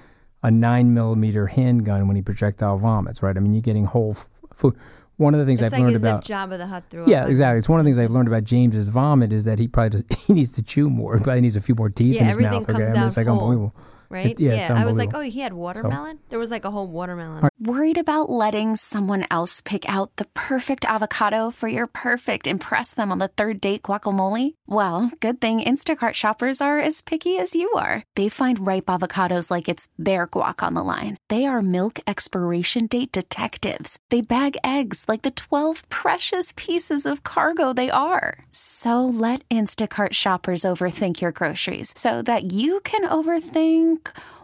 a 0.42 0.50
nine 0.50 0.94
millimeter 0.94 1.46
handgun 1.46 2.06
when 2.06 2.16
he 2.16 2.22
projectile 2.22 2.78
vomits, 2.78 3.22
right? 3.22 3.36
I 3.36 3.40
mean, 3.40 3.52
you're 3.54 3.62
getting 3.62 3.84
whole 3.86 4.12
f- 4.12 4.28
food. 4.54 4.76
One 5.16 5.34
of 5.34 5.40
the 5.40 5.46
things 5.46 5.60
It's 5.62 5.66
I've 5.66 5.72
like 5.72 5.82
learned 5.82 5.96
as 5.96 6.02
about. 6.04 6.22
if 6.22 6.28
Jabba 6.30 6.58
the 6.58 6.66
Hutt 6.68 6.84
threw 6.90 7.04
yeah, 7.08 7.26
exactly. 7.26 7.58
It's 7.58 7.68
one 7.68 7.80
of 7.80 7.84
the 7.84 7.88
things 7.88 7.98
I've 7.98 8.12
learned 8.12 8.28
about 8.28 8.44
James's 8.44 8.86
vomit 8.88 9.32
is 9.32 9.42
that 9.44 9.58
he 9.58 9.66
probably 9.66 9.90
does, 9.90 10.04
he 10.26 10.32
needs 10.32 10.52
to 10.52 10.62
chew 10.62 10.88
more. 10.88 11.18
He 11.18 11.24
probably 11.24 11.40
needs 11.40 11.56
a 11.56 11.60
few 11.60 11.74
more 11.74 11.88
teeth 11.90 12.14
Yeah, 12.14 12.20
in 12.20 12.26
his 12.26 12.34
everything 12.34 12.52
mouth. 12.52 12.62
Okay, 12.70 12.72
comes 12.74 12.82
I 12.90 12.92
mean, 12.92 13.02
out 13.02 13.06
it's 13.08 13.16
like 13.16 13.26
whole, 13.26 13.34
unbelievable. 13.40 13.74
Right? 14.10 14.30
It- 14.32 14.40
yeah, 14.40 14.52
it's 14.52 14.70
I 14.70 14.84
was 14.84 14.96
like, 14.96 15.10
oh, 15.14 15.20
he 15.20 15.40
had 15.40 15.52
watermelon? 15.52 16.18
there 16.30 16.38
was 16.38 16.50
like 16.50 16.64
a 16.64 16.70
whole 16.70 16.86
watermelon. 16.88 17.48
Worried 17.60 17.98
about 17.98 18.30
letting 18.30 18.76
someone 18.76 19.26
else 19.30 19.60
pick 19.60 19.86
out 19.88 20.16
the 20.16 20.24
perfect 20.34 20.84
avocado 20.84 21.50
for 21.50 21.68
your 21.68 21.86
perfect 21.86 22.46
impress 22.46 22.94
them 22.94 23.10
on 23.12 23.18
the 23.18 23.28
third 23.28 23.60
date 23.60 23.82
guacamole? 23.82 24.54
Well, 24.66 25.10
good 25.20 25.40
thing 25.40 25.60
Instacart 25.60 26.14
shoppers 26.14 26.60
are 26.60 26.78
as 26.78 27.02
picky 27.02 27.36
as 27.36 27.54
you 27.54 27.70
are. 27.72 28.04
They 28.14 28.28
find 28.28 28.66
ripe 28.66 28.86
avocados 28.86 29.50
like 29.50 29.68
it's 29.68 29.88
their 29.98 30.26
guac 30.28 30.62
on 30.62 30.74
the 30.74 30.84
line. 30.84 31.16
They 31.28 31.44
are 31.46 31.60
milk 31.60 31.98
expiration 32.06 32.86
date 32.86 33.12
detectives. 33.12 33.98
They 34.10 34.20
bag 34.20 34.56
eggs 34.62 35.04
like 35.08 35.22
the 35.22 35.30
12 35.32 35.88
precious 35.88 36.52
pieces 36.56 37.04
of 37.06 37.24
cargo 37.24 37.72
they 37.72 37.90
are. 37.90 38.44
So 38.52 39.04
let 39.04 39.46
Instacart 39.48 40.12
shoppers 40.12 40.62
overthink 40.62 41.20
your 41.20 41.32
groceries 41.32 41.92
so 41.96 42.22
that 42.22 42.52
you 42.52 42.80
can 42.84 43.02
overthink 43.08 43.97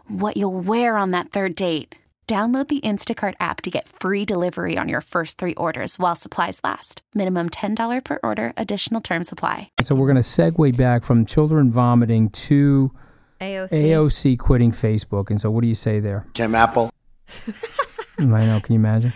what 0.07 0.35
you'll 0.35 0.59
wear 0.59 0.97
on 0.97 1.11
that 1.11 1.29
third 1.29 1.55
date. 1.55 1.95
Download 2.27 2.67
the 2.67 2.79
Instacart 2.79 3.35
app 3.39 3.61
to 3.61 3.69
get 3.69 3.87
free 3.87 4.25
delivery 4.25 4.79
on 4.79 4.89
your 4.89 5.01
first 5.01 5.37
three 5.37 5.53
orders 5.53 5.99
while 5.99 6.15
supplies 6.15 6.59
last. 6.63 7.01
Minimum 7.13 7.51
$10 7.51 8.03
per 8.03 8.17
order, 8.23 8.51
additional 8.57 8.99
term 8.99 9.23
supply. 9.23 9.69
So 9.83 9.93
we're 9.93 10.11
going 10.11 10.15
to 10.15 10.21
segue 10.23 10.75
back 10.75 11.03
from 11.03 11.27
children 11.27 11.69
vomiting 11.69 12.29
to 12.29 12.91
AOC. 13.39 13.69
AOC 13.69 14.39
quitting 14.39 14.71
Facebook. 14.71 15.29
And 15.29 15.39
so, 15.39 15.51
what 15.51 15.61
do 15.61 15.67
you 15.67 15.75
say 15.75 15.99
there? 15.99 16.25
Jim 16.33 16.55
Apple. 16.55 16.89
I 18.17 18.23
know. 18.23 18.59
Can 18.59 18.73
you 18.73 18.79
imagine? 18.79 19.13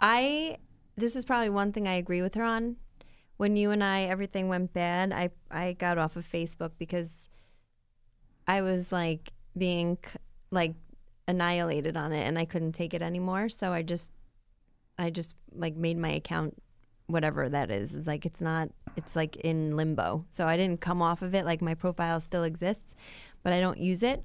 I 0.00 0.56
this 0.96 1.16
is 1.16 1.24
probably 1.24 1.50
one 1.50 1.72
thing 1.72 1.86
I 1.88 1.94
agree 1.94 2.22
with 2.22 2.34
her 2.34 2.44
on. 2.44 2.76
When 3.36 3.56
you 3.56 3.70
and 3.72 3.82
I 3.82 4.02
everything 4.02 4.48
went 4.48 4.72
bad, 4.72 5.12
I 5.12 5.30
I 5.50 5.74
got 5.74 5.98
off 5.98 6.16
of 6.16 6.26
Facebook 6.26 6.72
because 6.78 7.28
I 8.46 8.62
was 8.62 8.92
like 8.92 9.32
being 9.56 9.98
like 10.50 10.74
annihilated 11.28 11.96
on 11.96 12.12
it 12.12 12.26
and 12.26 12.38
I 12.38 12.44
couldn't 12.44 12.72
take 12.72 12.94
it 12.94 13.02
anymore. 13.02 13.48
So 13.48 13.72
I 13.72 13.82
just 13.82 14.12
I 14.98 15.10
just 15.10 15.34
like 15.54 15.76
made 15.76 15.98
my 15.98 16.10
account 16.10 16.60
whatever 17.06 17.48
that 17.48 17.70
is. 17.70 17.94
It's 17.94 18.06
like 18.06 18.26
it's 18.26 18.40
not 18.40 18.70
it's 18.96 19.16
like 19.16 19.36
in 19.36 19.76
limbo. 19.76 20.24
So 20.30 20.46
I 20.46 20.56
didn't 20.56 20.80
come 20.80 21.02
off 21.02 21.22
of 21.22 21.34
it 21.34 21.44
like 21.44 21.62
my 21.62 21.74
profile 21.74 22.20
still 22.20 22.44
exists, 22.44 22.96
but 23.42 23.52
I 23.52 23.60
don't 23.60 23.78
use 23.78 24.02
it. 24.02 24.24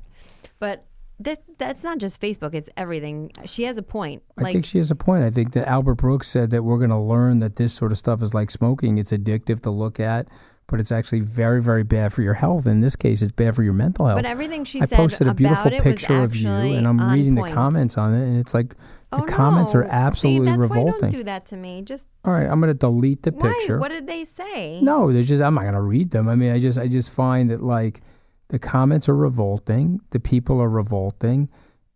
But 0.59 0.85
that 1.19 1.41
that's 1.57 1.83
not 1.83 1.97
just 1.97 2.21
Facebook, 2.21 2.53
it's 2.53 2.69
everything. 2.77 3.31
She 3.45 3.63
has 3.63 3.77
a 3.77 3.83
point. 3.83 4.23
I 4.37 4.43
Like 4.43 4.53
think 4.53 4.65
she 4.65 4.77
has 4.77 4.91
a 4.91 4.95
point. 4.95 5.23
I 5.23 5.29
think 5.29 5.53
that 5.53 5.67
Albert 5.67 5.95
Brooks 5.95 6.27
said 6.27 6.51
that 6.51 6.63
we're 6.63 6.77
going 6.77 6.91
to 6.91 6.97
learn 6.97 7.39
that 7.39 7.55
this 7.55 7.73
sort 7.73 7.91
of 7.91 7.97
stuff 7.97 8.21
is 8.21 8.33
like 8.33 8.51
smoking. 8.51 8.97
It's 8.97 9.11
addictive 9.11 9.61
to 9.61 9.71
look 9.71 9.99
at, 9.99 10.27
but 10.67 10.79
it's 10.79 10.91
actually 10.91 11.21
very, 11.21 11.61
very 11.61 11.83
bad 11.83 12.11
for 12.13 12.21
your 12.21 12.33
health. 12.33 12.67
In 12.67 12.81
this 12.81 12.95
case, 12.95 13.21
it's 13.21 13.31
bad 13.31 13.55
for 13.55 13.63
your 13.63 13.73
mental 13.73 14.05
health. 14.05 14.17
But 14.17 14.25
everything 14.25 14.65
she 14.65 14.81
I 14.81 14.85
said 14.85 14.97
posted 14.97 15.27
a 15.27 15.33
beautiful 15.33 15.71
picture 15.71 16.23
of 16.23 16.35
you, 16.35 16.49
and 16.49 16.87
I'm 16.87 16.99
reading 17.11 17.35
point. 17.35 17.49
the 17.49 17.55
comments 17.55 17.97
on 17.97 18.13
it, 18.13 18.23
and 18.23 18.37
it's 18.37 18.53
like 18.53 18.69
the 19.11 19.21
Oh, 19.21 19.25
comments 19.25 19.73
no. 19.73 19.79
are 19.81 19.83
absolutely 19.85 20.47
See, 20.47 20.51
that's 20.51 20.69
Why 20.69 20.75
revolting. 20.77 20.99
don't 21.09 21.19
do 21.19 21.23
that 21.23 21.45
to 21.47 21.55
me. 21.57 21.81
Just 21.83 22.05
All 22.25 22.33
right, 22.33 22.45
I'm 22.45 22.59
going 22.59 22.67
to 22.69 22.77
delete 22.77 23.23
the 23.23 23.31
why? 23.31 23.53
picture. 23.53 23.79
What 23.79 23.89
did 23.89 24.05
they 24.07 24.25
say? 24.25 24.81
No, 24.81 25.13
they're 25.13 25.23
just 25.23 25.41
I'm 25.41 25.55
not 25.55 25.63
gonna 25.63 25.81
read 25.81 26.11
them. 26.11 26.27
I 26.27 26.35
mean, 26.35 26.51
I 26.51 26.59
just 26.59 26.77
I 26.77 26.87
just 26.89 27.09
find 27.11 27.49
that 27.49 27.61
like 27.63 28.01
the 28.49 28.59
comments 28.59 29.07
are 29.07 29.15
revolting, 29.15 30.01
the 30.11 30.19
people 30.19 30.61
are 30.61 30.69
revolting, 30.69 31.47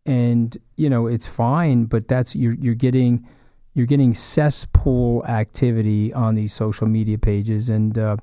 and 0.06 0.58
you 0.78 0.90
know 0.90 1.08
it's 1.08 1.28
fine, 1.28 1.84
but 1.86 2.08
that's 2.08 2.34
you're 2.36 2.54
you're 2.54 2.74
getting 2.76 3.28
you're 3.74 3.86
getting 3.88 4.14
cesspool 4.14 5.26
activity 5.26 6.14
on 6.14 6.36
these 6.36 6.54
social 6.54 6.88
media 6.88 7.18
pages, 7.18 7.70
and 7.70 7.98
uh, 7.98 8.16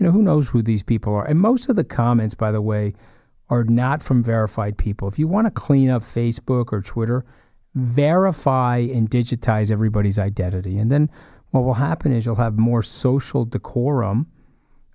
you 0.00 0.06
know 0.06 0.12
who 0.12 0.22
knows 0.22 0.48
who 0.48 0.62
these 0.62 0.82
people 0.82 1.14
are. 1.14 1.26
And 1.26 1.38
most 1.38 1.68
of 1.68 1.76
the 1.76 1.84
comments, 1.84 2.34
by 2.34 2.50
the 2.50 2.62
way, 2.62 2.94
are 3.50 3.64
not 3.64 4.02
from 4.02 4.22
verified 4.22 4.78
people. 4.78 5.06
If 5.08 5.18
you 5.18 5.28
want 5.28 5.46
to 5.46 5.50
clean 5.50 5.90
up 5.90 6.02
Facebook 6.02 6.72
or 6.72 6.80
Twitter, 6.80 7.24
verify 7.74 8.78
and 8.78 9.10
digitize 9.10 9.70
everybody's 9.70 10.18
identity. 10.18 10.78
And 10.78 10.90
then 10.90 11.10
what 11.50 11.64
will 11.64 11.74
happen 11.74 12.12
is 12.12 12.24
you'll 12.24 12.36
have 12.36 12.58
more 12.58 12.82
social 12.82 13.44
decorum, 13.44 14.26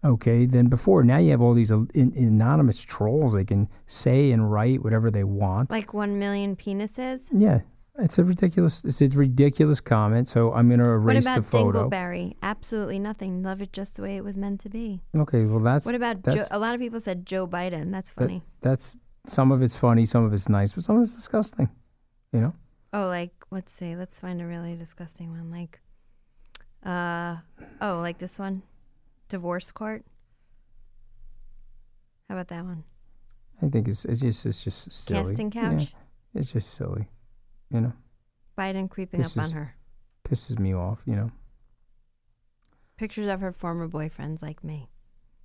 okay, 0.03 0.47
than 0.47 0.69
before. 0.69 1.03
Now 1.03 1.17
you 1.17 1.31
have 1.31 1.41
all 1.41 1.53
these 1.53 1.69
an- 1.71 1.89
anonymous 1.93 2.81
trolls. 2.81 3.33
They 3.35 3.45
can 3.45 3.69
say 3.85 4.31
and 4.31 4.51
write 4.51 4.83
whatever 4.83 5.11
they 5.11 5.23
want. 5.23 5.69
Like 5.69 5.93
one 5.93 6.17
million 6.17 6.55
penises. 6.55 7.21
yeah. 7.31 7.59
It's 7.97 8.17
a 8.17 8.23
ridiculous. 8.25 8.83
It's 8.83 9.01
a 9.01 9.07
ridiculous 9.07 9.79
comment. 9.79 10.27
So 10.27 10.51
I'm 10.53 10.67
going 10.67 10.81
to 10.81 10.89
erase 10.89 11.25
the 11.29 11.41
photo. 11.41 11.65
What 11.65 11.75
about 11.87 11.91
Dingleberry? 11.91 12.35
Absolutely 12.43 12.99
nothing. 12.99 13.41
Love 13.41 13.61
it 13.61 13.71
just 13.71 13.95
the 13.95 14.01
way 14.01 14.17
it 14.17 14.23
was 14.23 14.35
meant 14.35 14.59
to 14.61 14.69
be. 14.69 15.01
Okay, 15.17 15.45
well 15.45 15.59
that's 15.59 15.85
What 15.85 15.95
about 15.95 16.21
Joe? 16.23 16.43
A 16.51 16.59
lot 16.59 16.73
of 16.73 16.81
people 16.81 16.99
said 16.99 17.25
Joe 17.25 17.47
Biden. 17.47 17.91
That's 17.91 18.11
that- 18.11 18.23
funny. 18.25 18.43
that's 18.61 18.97
some 19.27 19.51
of 19.51 19.61
it's 19.61 19.75
funny, 19.77 20.05
some 20.05 20.25
of 20.25 20.33
it's 20.33 20.49
nice, 20.49 20.73
but 20.73 20.83
some 20.83 20.97
of 20.97 21.03
it's 21.03 21.15
disgusting. 21.15 21.69
You 22.33 22.41
know. 22.41 22.53
Oh, 22.91 23.07
like 23.07 23.31
let's 23.49 23.71
see. 23.73 23.95
Let's 23.95 24.19
find 24.19 24.41
a 24.41 24.45
really 24.45 24.75
disgusting 24.75 25.31
one. 25.31 25.49
Like, 25.51 25.79
uh, 26.85 27.37
oh, 27.81 27.99
like 28.01 28.17
this 28.17 28.37
one, 28.37 28.61
divorce 29.29 29.71
court. 29.71 30.03
How 32.29 32.35
about 32.35 32.49
that 32.49 32.65
one? 32.65 32.83
I 33.61 33.69
think 33.69 33.87
it's 33.87 34.03
it's 34.05 34.19
just 34.19 34.45
it's 34.45 34.63
just 34.63 34.91
silly. 34.91 35.23
Casting 35.23 35.51
Yeah, 35.53 35.61
couch. 35.77 35.93
it's 36.33 36.51
just 36.51 36.73
silly. 36.73 37.07
You 37.71 37.81
know, 37.81 37.93
Biden 38.57 38.89
creeping 38.89 39.21
This 39.21 39.35
up 39.37 39.43
on 39.45 39.51
her. 39.51 39.75
pisses 40.27 40.59
me 40.59 40.73
off. 40.73 41.03
You 41.05 41.15
know. 41.15 41.31
Pictures 42.97 43.27
of 43.27 43.41
her 43.41 43.51
former 43.51 43.87
boyfriends, 43.87 44.41
like 44.41 44.63
me. 44.63 44.89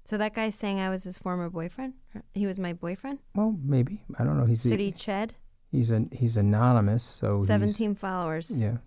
So 0.05 0.17
that 0.19 0.35
guy's 0.35 0.55
saying 0.55 0.81
I 0.81 0.89
was 0.89 1.05
his 1.05 1.19
former 1.19 1.51
boyfriend. 1.51 1.95
He 2.35 2.47
was 2.47 2.59
my 2.59 2.73
boyfriend. 2.73 3.19
Well, 3.35 3.57
maybe 3.63 4.03
I 4.19 4.25
don't 4.25 4.39
know. 4.39 4.45
He's 4.45 4.63
City 4.63 4.93
Ched, 4.93 5.31
he's 5.71 5.91
an 5.91 6.11
he's 6.13 6.37
anonymous, 6.37 7.03
so 7.03 7.37
he's- 7.37 7.47
seventeen 7.47 7.95
followers. 7.95 8.59
Yeah. 8.61 8.79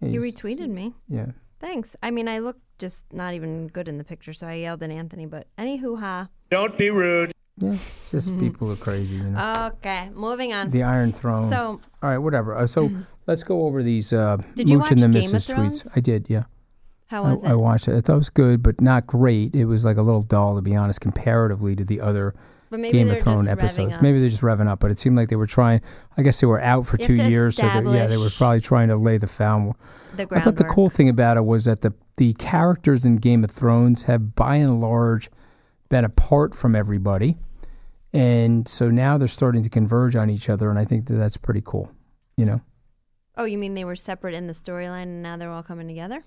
He 0.00 0.18
retweeted 0.18 0.68
me. 0.68 0.94
Yeah. 1.08 1.26
Thanks. 1.60 1.94
I 2.02 2.10
mean, 2.10 2.26
I 2.26 2.38
look 2.40 2.56
just 2.80 3.12
not 3.12 3.34
even 3.34 3.68
good 3.68 3.86
in 3.88 3.98
the 3.98 4.04
picture, 4.04 4.32
so 4.32 4.48
I 4.48 4.54
yelled 4.54 4.82
at 4.82 4.90
Anthony. 4.90 5.26
But 5.26 5.46
any 5.56 5.76
hoo 5.76 5.96
ha. 5.96 6.28
Don't 6.50 6.76
be 6.76 6.90
rude. 6.90 7.30
Yeah. 7.58 7.76
Just 8.10 8.38
people 8.38 8.72
are 8.72 8.76
crazy. 8.76 9.16
You 9.16 9.24
know. 9.24 9.70
Okay, 9.74 10.10
moving 10.14 10.52
on. 10.52 10.70
the 10.70 10.82
Iron 10.82 11.12
Throne. 11.12 11.50
So 11.50 11.80
all 12.02 12.10
right, 12.10 12.18
whatever. 12.18 12.56
Uh, 12.56 12.66
so 12.66 12.90
let's 13.26 13.44
go 13.44 13.66
over 13.66 13.82
these. 13.82 14.12
Uh, 14.12 14.38
Did 14.54 14.68
you 14.68 14.78
Mooch 14.78 14.90
and 14.90 15.02
the 15.02 15.06
watch 15.06 15.14
Game 15.14 15.34
of 15.34 15.42
Mrs. 15.42 15.44
Sweets. 15.44 15.82
Thrones? 15.82 15.88
I 15.94 16.00
did. 16.00 16.26
Yeah. 16.28 16.44
How 17.06 17.24
I, 17.24 17.30
was 17.32 17.44
it? 17.44 17.48
I 17.48 17.54
watched 17.54 17.88
it. 17.88 17.96
I 17.96 18.00
thought 18.00 18.14
it 18.14 18.16
was 18.16 18.30
good, 18.30 18.62
but 18.62 18.80
not 18.80 19.06
great. 19.06 19.54
It 19.54 19.66
was 19.66 19.84
like 19.84 19.98
a 19.98 20.02
little 20.02 20.22
dull, 20.22 20.56
to 20.56 20.62
be 20.62 20.74
honest, 20.74 21.00
comparatively 21.00 21.76
to 21.76 21.84
the 21.84 22.00
other 22.00 22.34
Game 22.70 23.10
of 23.10 23.20
Thrones 23.20 23.48
episodes. 23.48 24.00
Maybe 24.00 24.18
they're 24.18 24.30
just 24.30 24.42
revving 24.42 24.66
up, 24.66 24.80
but 24.80 24.90
it 24.90 24.98
seemed 24.98 25.16
like 25.16 25.28
they 25.28 25.36
were 25.36 25.46
trying. 25.46 25.82
I 26.16 26.22
guess 26.22 26.40
they 26.40 26.46
were 26.46 26.60
out 26.60 26.86
for 26.86 26.96
You 26.98 27.04
two 27.04 27.14
years, 27.14 27.56
so 27.56 27.66
yeah, 27.66 28.06
they 28.06 28.16
were 28.16 28.30
probably 28.30 28.62
trying 28.62 28.88
to 28.88 28.96
lay 28.96 29.18
the 29.18 29.26
found. 29.26 29.74
the 30.16 30.26
I 30.30 30.40
thought 30.40 30.56
the 30.56 30.64
cool 30.64 30.88
thing 30.88 31.10
about 31.10 31.36
it 31.36 31.44
was 31.44 31.66
that 31.66 31.82
the 31.82 31.92
the 32.16 32.32
characters 32.34 33.04
in 33.04 33.16
Game 33.16 33.44
of 33.44 33.50
Thrones 33.50 34.04
have, 34.04 34.34
by 34.34 34.56
and 34.56 34.80
large, 34.80 35.30
been 35.92 36.04
apart 36.06 36.54
from 36.56 36.74
everybody, 36.74 37.36
and 38.14 38.66
so 38.66 38.88
now 38.88 39.18
they're 39.18 39.28
starting 39.28 39.62
to 39.62 39.68
converge 39.68 40.16
on 40.16 40.30
each 40.30 40.48
other, 40.48 40.70
and 40.70 40.78
I 40.78 40.86
think 40.86 41.06
that 41.08 41.14
that's 41.16 41.36
pretty 41.36 41.60
cool. 41.64 41.92
You 42.38 42.46
know. 42.46 42.60
Oh, 43.36 43.44
you 43.44 43.58
mean 43.58 43.74
they 43.74 43.84
were 43.84 43.94
separate 43.96 44.34
in 44.34 44.46
the 44.46 44.52
storyline 44.54 45.04
and 45.04 45.22
now 45.22 45.36
they're 45.36 45.50
all 45.50 45.62
coming 45.62 45.86
together? 45.88 46.22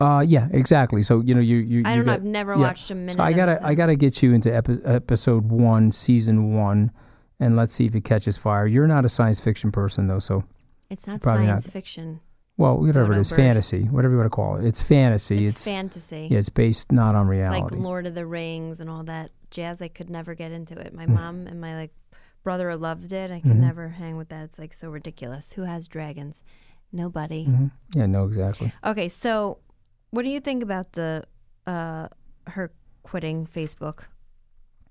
Uh, 0.00 0.20
yeah, 0.26 0.48
exactly. 0.52 1.02
So 1.04 1.20
you 1.20 1.32
know, 1.34 1.40
you 1.40 1.56
you. 1.58 1.82
I 1.84 1.90
you 1.92 1.96
don't 1.96 2.06
know. 2.06 2.12
got- 2.12 2.14
I've 2.20 2.24
never 2.24 2.52
yeah. 2.54 2.58
watched 2.60 2.90
a 2.90 2.94
minute. 2.96 3.14
So 3.16 3.22
I 3.22 3.32
gotta 3.32 3.64
I 3.64 3.74
gotta 3.74 3.94
get 3.96 4.20
you 4.22 4.32
into 4.34 4.54
epi- 4.54 4.80
episode 4.84 5.50
one, 5.50 5.92
season 5.92 6.54
one, 6.54 6.90
and 7.38 7.56
let's 7.56 7.72
see 7.74 7.86
if 7.86 7.94
it 7.94 8.04
catches 8.04 8.36
fire. 8.36 8.66
You're 8.66 8.88
not 8.88 9.04
a 9.04 9.08
science 9.08 9.38
fiction 9.40 9.70
person 9.70 10.08
though, 10.08 10.18
so 10.18 10.42
It's 10.90 11.06
not 11.06 11.22
science 11.22 11.66
not. 11.66 11.72
fiction. 11.72 12.20
Well, 12.56 12.76
whatever 12.78 13.12
it 13.14 13.18
is, 13.18 13.30
bird. 13.30 13.36
fantasy, 13.36 13.84
whatever 13.84 14.12
you 14.14 14.18
want 14.20 14.30
to 14.30 14.34
call 14.36 14.56
it. 14.56 14.64
It's 14.64 14.82
fantasy. 14.82 15.46
It's, 15.46 15.54
It's, 15.54 15.64
fantasy. 15.64 16.28
yeah, 16.30 16.38
it's 16.38 16.48
based 16.50 16.92
not 16.92 17.14
on 17.14 17.26
reality. 17.26 17.62
like. 17.62 17.70
Lord 17.72 18.06
of 18.06 18.14
the 18.14 18.26
Rings 18.26 18.80
and 18.80 18.88
all 18.90 19.02
that 19.04 19.30
jazz. 19.50 19.80
I 19.80 19.88
could 19.88 20.10
never 20.10 20.34
get 20.34 20.52
into 20.52 20.78
it. 20.78 20.92
My 20.94 21.06
mom 21.06 21.46
and 21.46 21.60
my 21.60 21.74
like 21.76 21.92
brother 22.44 22.74
loved 22.76 23.12
it. 23.12 23.30
I 23.30 23.40
could 23.40 23.52
Mhm. 23.52 23.56
never 23.60 23.88
hang 23.88 24.16
with 24.16 24.28
that. 24.30 24.44
It's 24.44 24.58
like 24.58 24.74
so 24.74 24.90
ridiculous. 24.90 25.52
Who 25.52 25.62
has 25.62 25.88
dragons? 25.88 26.42
Nobody. 26.92 27.46
Mhm. 27.46 27.70
Yeah, 27.94 28.06
no, 28.06 28.24
exactly. 28.26 28.72
Okay, 28.84 29.08
so 29.08 29.58
what 30.10 30.22
do 30.24 30.28
you 30.30 30.40
think 30.40 30.62
about 30.62 30.92
the 30.92 31.24
uh 31.66 32.08
her 32.48 32.70
quitting 33.02 33.46
Facebook? 33.46 34.00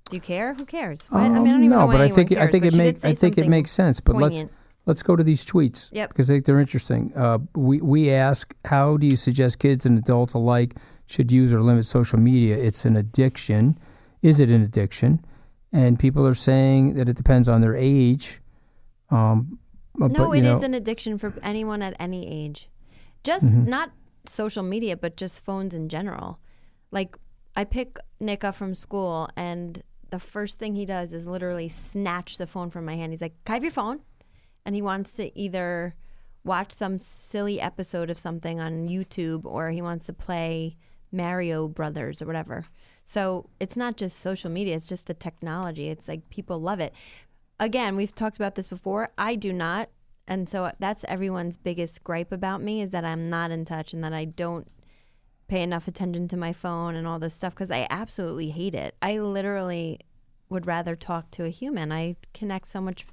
Do 0.10 0.16
you 0.18 0.22
care? 0.22 0.54
Who 0.56 0.66
cares? 0.66 1.06
Why- 1.10 1.22
I 1.22 1.24
mean, 1.24 1.32
I 1.32 1.36
don't 1.36 1.48
Um, 1.50 1.58
even 1.60 1.70
no, 1.70 1.88
but 1.88 2.02
I 2.02 2.10
think 2.10 2.32
I 2.34 2.48
think 2.48 2.66
it 2.66 2.72
she 2.74 2.78
make 2.78 2.96
did 2.96 3.02
say 3.04 3.10
I 3.12 3.14
think 3.14 3.38
it 3.38 3.48
makes 3.48 3.72
sense. 3.72 4.00
But 4.00 4.14
poignant. 4.16 4.34
let's 4.50 4.52
go 5.04 5.16
to 5.16 5.24
these 5.24 5.46
tweets 5.46 5.90
Yep. 5.94 6.10
because 6.10 6.30
I 6.30 6.34
think 6.36 6.46
they're 6.46 6.60
interesting. 6.60 7.12
Uh, 7.16 7.40
we 7.56 7.82
we 7.82 8.10
ask 8.12 8.54
how 8.66 8.98
do 8.98 9.06
you 9.08 9.16
suggest 9.16 9.60
kids 9.60 9.86
and 9.86 9.98
adults 9.98 10.34
alike 10.34 10.76
should 11.06 11.32
use 11.32 11.54
or 11.54 11.62
limit 11.62 11.86
social 11.86 12.20
media? 12.20 12.58
It's 12.58 12.86
an 12.86 12.96
addiction. 12.98 13.78
Is 14.22 14.40
it 14.40 14.50
an 14.50 14.62
addiction? 14.64 15.24
And 15.72 15.98
people 16.00 16.28
are 16.28 16.34
saying 16.36 16.96
that 16.96 17.08
it 17.08 17.16
depends 17.16 17.48
on 17.48 17.62
their 17.62 17.76
age. 17.76 18.42
Um, 19.10 19.60
but, 19.96 20.12
No, 20.12 20.28
but, 20.30 20.38
it 20.38 20.44
you 20.44 20.52
is 20.58 20.64
an 20.64 20.74
addiction 20.74 21.18
for 21.18 21.34
anyone 21.44 21.82
at 21.82 21.96
any 22.00 22.28
age. 22.28 22.70
Just 23.24 23.46
Mhm. 23.46 23.68
not 23.68 23.92
social 24.26 24.64
media, 24.64 24.96
but 24.98 25.16
just 25.18 25.40
phones 25.42 25.74
in 25.74 25.90
general. 25.90 26.40
Like 26.92 27.18
I 27.56 27.64
pick 27.66 27.98
Nick 28.20 28.44
up 28.44 28.56
from 28.56 28.74
school, 28.76 29.30
and 29.36 29.84
the 30.10 30.20
first 30.20 30.60
thing 30.60 30.76
he 30.76 30.86
does 30.86 31.14
is 31.14 31.26
literally 31.26 31.70
snatch 31.70 32.38
the 32.38 32.48
phone 32.48 32.70
from 32.70 32.86
my 32.86 32.96
hand. 32.96 33.12
He's 33.14 33.22
like, 33.22 33.36
"Can 33.46 33.54
I 33.54 33.56
have 33.58 33.64
your 33.64 33.72
phone?" 33.72 34.00
And 34.66 34.76
he 34.76 34.82
wants 34.82 35.14
to 35.14 35.38
either 35.38 35.96
watch 36.44 36.72
some 36.72 36.98
silly 36.98 37.60
episode 37.60 38.10
of 38.10 38.20
something 38.20 38.60
on 38.60 38.88
YouTube, 38.88 39.46
or 39.46 39.72
he 39.72 39.82
wants 39.82 40.06
to 40.08 40.14
play 40.14 40.78
Mario 41.12 41.68
Brothers 41.68 42.22
or 42.22 42.26
whatever. 42.26 42.66
So 43.04 43.50
it's 43.60 43.76
not 43.76 43.98
just 43.98 44.20
social 44.20 44.50
media; 44.50 44.76
it's 44.76 44.88
just 44.88 45.08
the 45.08 45.14
technology. 45.14 45.90
It's 45.90 46.08
like 46.08 46.30
people 46.30 46.60
love 46.60 46.80
it 46.80 46.94
again, 47.62 47.96
we've 47.96 48.14
talked 48.14 48.36
about 48.36 48.56
this 48.56 48.68
before. 48.68 49.12
I 49.18 49.36
do 49.36 49.54
not. 49.54 49.90
And 50.28 50.50
so 50.50 50.72
that's 50.80 51.06
everyone's 51.08 51.58
biggest 51.58 52.04
gripe 52.04 52.32
about 52.32 52.62
me 52.62 52.82
is 52.82 52.90
that 52.92 53.06
I'm 53.06 53.30
not 53.30 53.52
in 53.52 53.64
touch 53.64 53.94
and 53.94 54.04
that 54.04 54.14
I 54.14 54.26
don't 54.26 54.68
pay 55.48 55.62
enough 55.62 55.88
attention 55.88 56.28
to 56.30 56.38
my 56.38 56.54
phone 56.54 56.96
and 56.96 57.08
all 57.08 57.20
this 57.20 57.34
stuff 57.34 57.54
because 57.54 57.72
I 57.72 57.88
absolutely 57.90 58.50
hate 58.50 58.74
it. 58.74 58.96
I 59.02 59.20
literally 59.20 60.00
would 60.50 60.66
rather 60.66 60.96
talk 60.96 61.32
to 61.32 61.46
a 61.46 61.50
human. 61.50 61.92
I 61.92 62.16
connect 62.34 62.68
so 62.68 62.82
much 62.82 63.06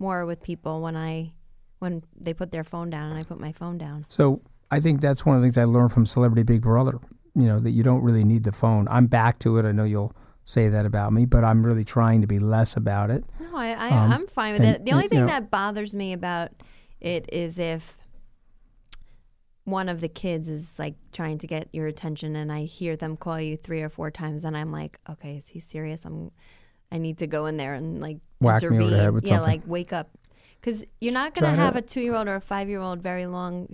more 0.00 0.26
with 0.26 0.42
people 0.42 0.80
when 0.80 0.96
I 0.96 1.32
when 1.78 2.02
they 2.18 2.34
put 2.34 2.50
their 2.50 2.64
phone 2.64 2.90
down 2.90 3.10
and 3.12 3.18
I 3.18 3.24
put 3.26 3.38
my 3.38 3.52
phone 3.52 3.78
down. 3.78 4.04
So 4.08 4.42
I 4.70 4.80
think 4.80 5.00
that's 5.00 5.24
one 5.24 5.36
of 5.36 5.42
the 5.42 5.46
things 5.46 5.56
I 5.58 5.64
learned 5.64 5.92
from 5.92 6.04
Celebrity 6.06 6.42
Big 6.42 6.62
Brother. 6.62 6.98
You 7.34 7.46
know 7.46 7.58
that 7.60 7.70
you 7.70 7.82
don't 7.84 8.02
really 8.02 8.24
need 8.24 8.42
the 8.44 8.52
phone. 8.52 8.88
I'm 8.88 9.06
back 9.06 9.38
to 9.40 9.58
it. 9.58 9.64
I 9.64 9.70
know 9.72 9.84
you'll 9.84 10.12
say 10.44 10.68
that 10.68 10.84
about 10.84 11.12
me, 11.12 11.26
but 11.26 11.44
I'm 11.44 11.64
really 11.64 11.84
trying 11.84 12.22
to 12.22 12.26
be 12.26 12.40
less 12.40 12.76
about 12.76 13.10
it. 13.10 13.24
No, 13.38 13.54
I, 13.56 13.68
I 13.72 13.88
Um, 13.90 14.12
I'm 14.12 14.26
fine 14.26 14.54
with 14.54 14.62
and- 14.62 14.76
it. 14.76 14.84
The 14.84 14.90
only 14.92 15.04
and, 15.04 15.10
thing 15.10 15.20
know- 15.20 15.26
that 15.28 15.50
bothers 15.50 15.94
me 15.94 16.12
about 16.12 16.50
it 17.00 17.28
is 17.32 17.58
if 17.58 17.96
one 19.64 19.88
of 19.88 20.00
the 20.00 20.08
kids 20.08 20.48
is 20.48 20.70
like 20.78 20.94
trying 21.12 21.38
to 21.38 21.46
get 21.46 21.68
your 21.72 21.86
attention 21.86 22.34
and 22.34 22.50
I 22.50 22.64
hear 22.64 22.96
them 22.96 23.16
call 23.16 23.40
you 23.40 23.56
three 23.56 23.82
or 23.82 23.88
four 23.88 24.10
times 24.10 24.44
and 24.44 24.56
I'm 24.56 24.72
like, 24.72 24.98
okay, 25.08 25.36
is 25.36 25.48
he 25.48 25.60
serious? 25.60 26.04
I'm 26.04 26.30
I 26.92 26.98
need 26.98 27.18
to 27.18 27.26
go 27.26 27.46
in 27.46 27.56
there 27.56 27.74
and 27.74 28.00
like 28.00 28.18
Whack 28.40 28.62
me 28.62 28.68
over 28.68 28.76
the 28.76 28.82
intervene. 28.82 28.98
head 29.00 29.12
with 29.12 29.24
yeah, 29.28 29.36
something. 29.36 29.52
like 29.52 29.62
wake 29.66 29.92
up. 29.92 30.10
Cuz 30.62 30.84
you're 31.00 31.12
not 31.12 31.34
going 31.34 31.44
Try 31.44 31.50
to 31.52 31.56
to- 31.56 31.62
have 31.62 31.76
a 31.76 31.82
2-year-old 31.82 32.28
or 32.28 32.36
a 32.36 32.40
5-year-old 32.40 33.02
very 33.02 33.26
long 33.26 33.68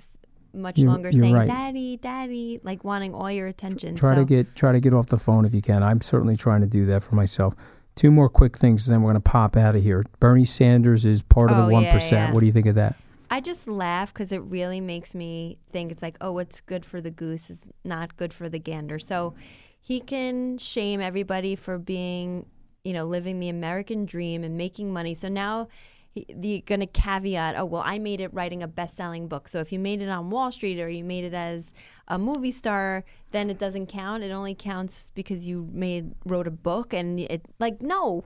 much 0.53 0.79
You're- 0.79 0.91
longer 0.91 1.11
you're 1.11 1.21
saying 1.23 1.35
right. 1.35 1.47
daddy, 1.49 1.97
daddy, 1.99 2.61
like 2.63 2.83
wanting 2.85 3.13
all 3.15 3.31
your 3.31 3.47
attention. 3.47 3.95
Try 3.95 4.13
so, 4.15 4.21
to 4.21 4.25
get 4.25 4.55
try 4.55 4.73
to 4.73 4.81
get 4.81 4.95
off 4.95 5.07
the 5.07 5.19
phone 5.19 5.45
if 5.45 5.55
you 5.55 5.61
can. 5.63 5.83
I'm 5.83 6.01
certainly 6.01 6.37
trying 6.37 6.63
to 6.63 6.67
do 6.67 6.87
that 6.87 7.03
for 7.03 7.15
myself. 7.15 7.55
Two 7.95 8.11
more 8.11 8.29
quick 8.29 8.59
things, 8.59 8.87
and 8.87 8.95
then 8.95 9.03
we're 9.03 9.13
going 9.13 9.23
to 9.23 9.31
pop 9.31 9.57
out 9.57 9.75
of 9.75 9.83
here. 9.83 10.05
Bernie 10.21 10.45
Sanders 10.45 11.07
is 11.07 11.23
part 11.23 11.51
of 11.51 11.57
Oh, 11.57 11.61
the 11.63 11.67
yeah, 11.69 11.73
one 11.73 11.83
yeah. 11.85 12.33
What 12.33 12.41
do 12.41 12.47
you 12.47 12.53
think 12.53 12.67
of 12.67 12.75
that? 12.75 12.97
I 13.31 13.41
just 13.41 13.67
laugh 13.67 14.13
because 14.13 14.33
it 14.33 14.43
really 14.43 14.81
makes 14.83 15.15
me 15.15 15.59
think 15.73 15.91
it's 15.93 16.03
like, 16.03 16.17
oh, 16.21 16.33
what's 16.33 16.61
good 16.61 16.85
for 16.85 17.01
the 17.01 17.11
goose 17.11 17.49
is 17.51 17.59
not 17.85 18.17
good 18.19 18.33
for 18.35 18.49
the 18.51 18.59
gander. 18.59 18.99
So 18.99 19.35
he 19.81 20.01
can 20.01 20.59
shame 20.59 21.01
everybody 21.01 21.57
for 21.57 21.79
being, 21.79 22.45
you 22.87 22.93
know, 22.93 23.05
living 23.05 23.41
the 23.41 23.49
American 23.49 24.07
dream 24.07 24.45
and 24.45 24.57
making 24.57 24.93
money. 24.93 25.13
So 25.13 25.29
now 25.29 25.67
the 26.15 26.63
going 26.67 26.81
to 26.81 26.87
caveat, 26.87 27.57
oh, 27.59 27.65
well, 27.65 27.83
I 27.85 27.99
made 27.99 28.21
it 28.21 28.33
writing 28.33 28.63
a 28.63 28.69
best 28.69 28.97
selling 28.97 29.27
book. 29.27 29.49
So 29.49 29.59
if 29.59 29.73
you 29.73 29.79
made 29.79 30.01
it 30.01 30.09
on 30.09 30.31
Wall 30.31 30.53
Street 30.53 30.81
or 30.81 30.89
you 30.89 31.03
made 31.03 31.25
it 31.25 31.35
as 31.35 31.73
a 32.09 32.17
movie 32.17 32.53
star, 32.53 33.05
then 33.33 33.51
it 33.51 33.59
doesn't 33.59 33.89
count. 33.89 34.23
It 34.23 34.31
only 34.31 34.55
counts 34.55 35.11
because 35.15 35.49
you 35.49 35.69
made 35.73 36.15
wrote 36.25 36.47
a 36.47 36.53
book 36.53 36.95
and 36.95 37.19
it 37.19 37.43
like 37.59 37.83
no. 37.83 38.25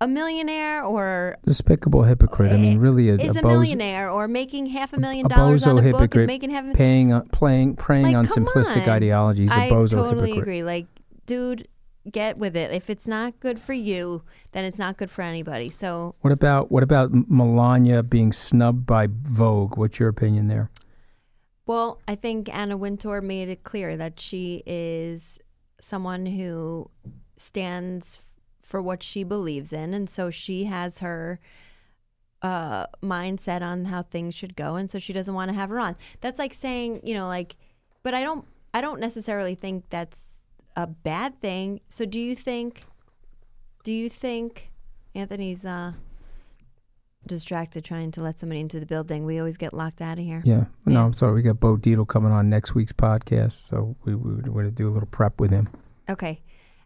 A 0.00 0.08
millionaire 0.08 0.82
or 0.82 1.36
Despicable 1.46 2.02
hypocrite. 2.02 2.52
I 2.52 2.56
mean, 2.56 2.78
really, 2.78 3.08
a, 3.10 3.14
is 3.14 3.36
a, 3.36 3.40
bozo- 3.40 3.44
millionaire 3.44 4.10
or 4.10 4.26
making 4.26 4.66
half 4.66 4.92
a 4.92 4.98
million 4.98 5.24
a 5.26 5.28
dollars 5.28 5.64
on 5.66 5.76
bozo 5.76 5.78
a 5.78 5.82
book 5.82 5.84
is 5.84 6.00
hypocrite 6.00 6.26
making 6.26 6.50
half 6.50 6.64
a 6.66 6.72
paying 6.72 7.12
on, 7.12 7.26
playing 7.28 7.76
preying 7.76 8.06
like, 8.06 8.16
on 8.16 8.26
simplistic 8.26 8.82
on. 8.82 8.88
ideologies. 8.88 9.50
A 9.50 9.60
I 9.60 9.70
bozo 9.70 9.92
totally 9.92 10.30
hypocrite. 10.30 10.42
agree. 10.42 10.62
Like, 10.64 10.86
dude, 11.26 11.68
get 12.10 12.38
with 12.38 12.56
it. 12.56 12.70
If 12.70 12.90
it's 12.90 13.06
not 13.06 13.40
good 13.40 13.58
for 13.58 13.72
you, 13.72 14.22
then 14.52 14.64
it's 14.64 14.78
not 14.78 14.96
good 14.96 15.10
for 15.10 15.22
anybody. 15.22 15.68
So 15.68 16.14
What 16.20 16.32
about 16.32 16.70
what 16.70 16.82
about 16.82 17.10
Melania 17.12 18.02
being 18.02 18.32
snubbed 18.32 18.86
by 18.86 19.08
Vogue? 19.10 19.76
What's 19.76 19.98
your 19.98 20.08
opinion 20.08 20.48
there? 20.48 20.70
Well, 21.66 22.00
I 22.06 22.14
think 22.14 22.54
Anna 22.54 22.76
Wintour 22.76 23.22
made 23.22 23.48
it 23.48 23.62
clear 23.62 23.96
that 23.96 24.20
she 24.20 24.62
is 24.66 25.40
someone 25.80 26.26
who 26.26 26.90
stands 27.36 28.20
for 28.62 28.82
what 28.82 29.02
she 29.02 29.24
believes 29.24 29.72
in, 29.72 29.94
and 29.94 30.10
so 30.10 30.30
she 30.30 30.64
has 30.64 30.98
her 30.98 31.40
uh, 32.42 32.86
mindset 33.02 33.62
on 33.62 33.86
how 33.86 34.02
things 34.02 34.34
should 34.34 34.56
go, 34.56 34.76
and 34.76 34.90
so 34.90 34.98
she 34.98 35.14
doesn't 35.14 35.34
want 35.34 35.48
to 35.48 35.54
have 35.54 35.70
her 35.70 35.78
on. 35.78 35.96
That's 36.20 36.38
like 36.38 36.52
saying, 36.52 37.00
you 37.02 37.14
know, 37.14 37.28
like, 37.28 37.56
but 38.02 38.12
I 38.12 38.22
don't, 38.22 38.44
I 38.74 38.82
don't 38.82 39.00
necessarily 39.00 39.54
think 39.54 39.88
that's 39.88 40.33
a 40.76 40.86
bad 40.86 41.40
thing. 41.40 41.80
So, 41.88 42.04
do 42.04 42.18
you 42.20 42.34
think? 42.36 42.82
Do 43.84 43.92
you 43.92 44.08
think 44.08 44.70
Anthony's 45.14 45.64
uh, 45.64 45.92
distracted 47.26 47.84
trying 47.84 48.10
to 48.12 48.22
let 48.22 48.40
somebody 48.40 48.60
into 48.60 48.80
the 48.80 48.86
building? 48.86 49.24
We 49.24 49.38
always 49.38 49.56
get 49.56 49.74
locked 49.74 50.00
out 50.00 50.18
of 50.18 50.24
here. 50.24 50.42
Yeah. 50.44 50.64
No, 50.86 51.04
I'm 51.04 51.12
sorry. 51.14 51.34
We 51.34 51.42
got 51.42 51.60
Bo 51.60 51.76
Dietl 51.76 52.06
coming 52.06 52.32
on 52.32 52.48
next 52.50 52.74
week's 52.74 52.92
podcast, 52.92 53.66
so 53.66 53.96
we, 54.04 54.14
we, 54.14 54.34
we're 54.34 54.62
going 54.62 54.64
to 54.66 54.70
do 54.70 54.88
a 54.88 54.90
little 54.90 55.08
prep 55.08 55.40
with 55.40 55.50
him. 55.50 55.68
Okay. 56.08 56.42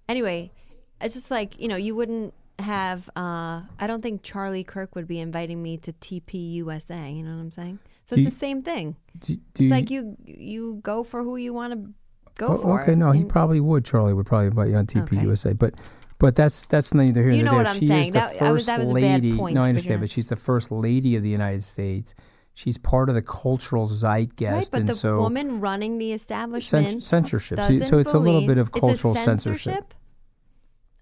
Anyway, 0.09 0.53
it's 1.01 1.15
just 1.15 1.31
like, 1.31 1.61
you 1.61 1.69
know, 1.69 1.77
you 1.77 1.95
wouldn't 1.95 2.35
have 2.61 3.09
uh 3.15 3.63
I 3.79 3.87
don't 3.87 4.03
think 4.03 4.25
Charlie 4.25 4.65
Kirk 4.65 4.97
would 4.97 5.07
be 5.07 5.21
inviting 5.21 5.63
me 5.63 5.77
to 5.79 5.93
TP 5.93 6.55
USA, 6.55 7.09
you 7.09 7.23
know 7.23 7.37
what 7.37 7.41
I'm 7.41 7.53
saying? 7.53 7.79
So 8.05 8.17
Do 8.17 8.23
it's 8.23 8.25
you- 8.27 8.31
the 8.33 8.37
same 8.37 8.63
thing. 8.63 8.97
Do, 9.21 9.37
do 9.55 9.65
it's 9.65 9.71
like 9.71 9.91
you 9.91 10.17
you 10.25 10.81
go 10.83 11.05
for 11.05 11.23
who 11.23 11.37
you 11.37 11.53
want 11.53 11.73
to 11.75 11.91
go 12.39 12.47
Oh, 12.49 12.57
for. 12.59 12.83
Okay, 12.83 12.95
no, 12.95 13.11
he 13.13 13.25
probably 13.25 13.61
would. 13.61 13.85
Charlie 13.85 14.15
would 14.15 14.25
probably 14.27 14.47
invite 14.47 14.69
you 14.71 14.77
on 14.77 14.87
TP 14.87 15.03
Okay. 15.19 15.23
USA, 15.23 15.53
but 15.53 15.75
but 16.19 16.35
that's 16.35 16.63
that's 16.67 16.95
neither 16.95 17.23
here 17.23 17.33
You 17.33 17.43
nor 17.43 17.45
know 17.45 17.51
there. 17.51 17.59
what 17.59 17.69
I'm 17.69 17.77
she 17.79 17.85
is 17.85 17.91
saying. 17.91 18.07
the 18.07 18.13
That- 18.13 18.43
I 18.43 18.51
was- 18.51 18.63
first 18.63 18.67
that 18.69 18.79
was 18.81 18.91
a 18.91 18.95
bad 18.95 19.01
lady. 19.23 19.37
point, 19.37 19.55
no, 19.55 19.63
I 19.63 19.69
understand, 19.69 19.91
you're- 19.91 20.01
but 20.01 20.11
she's 20.11 20.27
the 20.29 20.37
first 20.37 20.71
lady 20.73 21.15
of 21.17 21.23
the 21.23 21.29
United 21.29 21.63
States. 21.63 22.15
She's 22.55 22.77
part 22.79 23.09
of 23.09 23.15
the 23.15 23.23
cultural 23.23 23.85
Right, 23.87 24.27
zeitgeist, 24.29 24.73
but 24.73 24.81
and 24.81 24.89
the 24.89 24.95
so 24.95 25.19
woman 25.21 25.61
running 25.61 25.99
the 25.99 26.13
establishment 26.13 26.87
Cens- 26.89 27.03
censorship. 27.03 27.61
So- 27.61 27.79
so 27.83 27.99
it's 27.99 28.15
a 28.15 28.19
little 28.19 28.45
bit 28.47 28.59
of 28.59 28.73
cultural 28.73 29.15
censorship. 29.15 29.95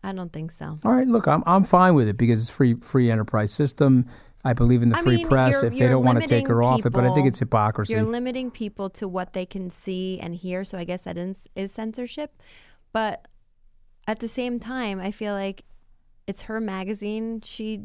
I 0.03 0.13
don't 0.13 0.33
think 0.33 0.53
so. 0.53 0.77
All 0.85 0.93
right, 0.93 1.07
look, 1.07 1.27
I'm 1.27 1.43
I'm 1.47 1.65
fine 1.65 1.95
with 1.95 2.09
it 2.09 2.17
because 2.19 2.41
it's 2.41 2.51
free 2.51 2.75
free 2.75 3.11
enterprise 3.11 3.53
system. 3.53 4.05
I 4.45 4.53
believe 4.53 4.83
in 4.83 4.91
the 4.91 4.97
I 4.99 5.03
free 5.03 5.17
mean, 5.17 5.27
press 5.27 5.63
if 5.63 5.73
they 5.73 5.89
don't 5.89 6.05
want 6.05 6.21
to 6.21 6.27
take 6.27 6.47
her 6.49 6.63
off 6.63 6.87
it. 6.87 6.91
But 6.93 7.05
I 7.05 7.13
think 7.15 7.27
it's 7.27 7.39
hypocrisy. 7.41 7.93
You're 7.95 8.05
limiting 8.05 8.51
people 8.51 8.91
to 8.91 9.09
what 9.09 9.33
they 9.33 9.45
can 9.47 9.71
see 9.71 10.21
and 10.21 10.35
hear, 10.35 10.65
so 10.65 10.79
I 10.79 10.85
guess 10.85 11.03
that 11.03 11.19
is, 11.19 11.49
is 11.57 11.73
censorship. 11.73 12.41
But 12.93 13.27
at 14.07 14.21
the 14.21 14.29
same 14.29 14.61
time, 14.61 15.01
I 15.01 15.11
feel 15.11 15.33
like 15.35 15.65
it's 16.27 16.43
her 16.43 16.61
magazine. 16.61 17.41
She, 17.43 17.83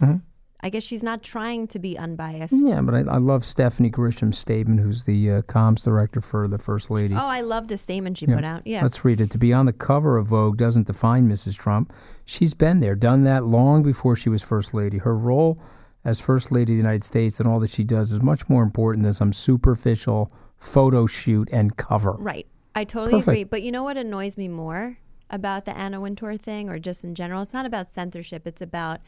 Mhm. 0.00 0.22
I 0.62 0.68
guess 0.70 0.82
she's 0.82 1.02
not 1.02 1.22
trying 1.22 1.68
to 1.68 1.78
be 1.78 1.96
unbiased. 1.96 2.52
Yeah, 2.56 2.82
but 2.82 2.94
I, 2.94 2.98
I 3.00 3.16
love 3.16 3.44
Stephanie 3.44 3.88
Grisham's 3.88 4.38
statement, 4.38 4.80
who's 4.80 5.04
the 5.04 5.30
uh, 5.30 5.42
comms 5.42 5.82
director 5.82 6.20
for 6.20 6.48
the 6.48 6.58
First 6.58 6.90
Lady. 6.90 7.14
Oh, 7.14 7.18
I 7.26 7.40
love 7.40 7.68
the 7.68 7.78
statement 7.78 8.18
she 8.18 8.26
Yeah. 8.26 8.34
put 8.36 8.44
out. 8.44 8.66
Yeah. 8.66 8.82
Let's 8.82 9.04
read 9.04 9.20
it. 9.20 9.30
To 9.30 9.38
be 9.38 9.52
on 9.54 9.66
the 9.66 9.72
cover 9.72 10.18
of 10.18 10.26
Vogue 10.26 10.58
doesn't 10.58 10.86
define 10.86 11.28
Mrs. 11.28 11.56
Trump. 11.58 11.92
She's 12.26 12.52
been 12.54 12.80
there, 12.80 12.94
done 12.94 13.24
that 13.24 13.44
long 13.44 13.82
before 13.82 14.16
she 14.16 14.28
was 14.28 14.42
First 14.42 14.74
Lady. 14.74 14.98
Her 14.98 15.16
role 15.16 15.58
as 16.04 16.20
First 16.20 16.52
Lady 16.52 16.72
of 16.72 16.76
the 16.76 16.82
United 16.82 17.04
States 17.04 17.40
and 17.40 17.48
all 17.48 17.58
that 17.60 17.70
she 17.70 17.84
does 17.84 18.12
is 18.12 18.20
much 18.22 18.48
more 18.48 18.62
important 18.62 19.04
than 19.04 19.14
some 19.14 19.32
superficial 19.32 20.30
photo 20.58 21.06
shoot 21.06 21.48
and 21.52 21.76
cover. 21.76 22.12
Right. 22.12 22.46
I 22.74 22.84
totally 22.84 23.12
Perfect. 23.20 23.28
agree. 23.28 23.44
But 23.44 23.62
you 23.62 23.72
know 23.72 23.82
what 23.82 23.96
annoys 23.96 24.36
me 24.36 24.46
more 24.48 24.98
about 25.30 25.64
the 25.64 25.76
Anna 25.76 26.00
Wintour 26.00 26.36
thing 26.36 26.68
or 26.68 26.78
just 26.78 27.02
in 27.04 27.14
general? 27.14 27.42
It's 27.42 27.52
not 27.52 27.66
about 27.66 27.90
censorship. 27.92 28.46
It's 28.46 28.62
about 28.62 29.00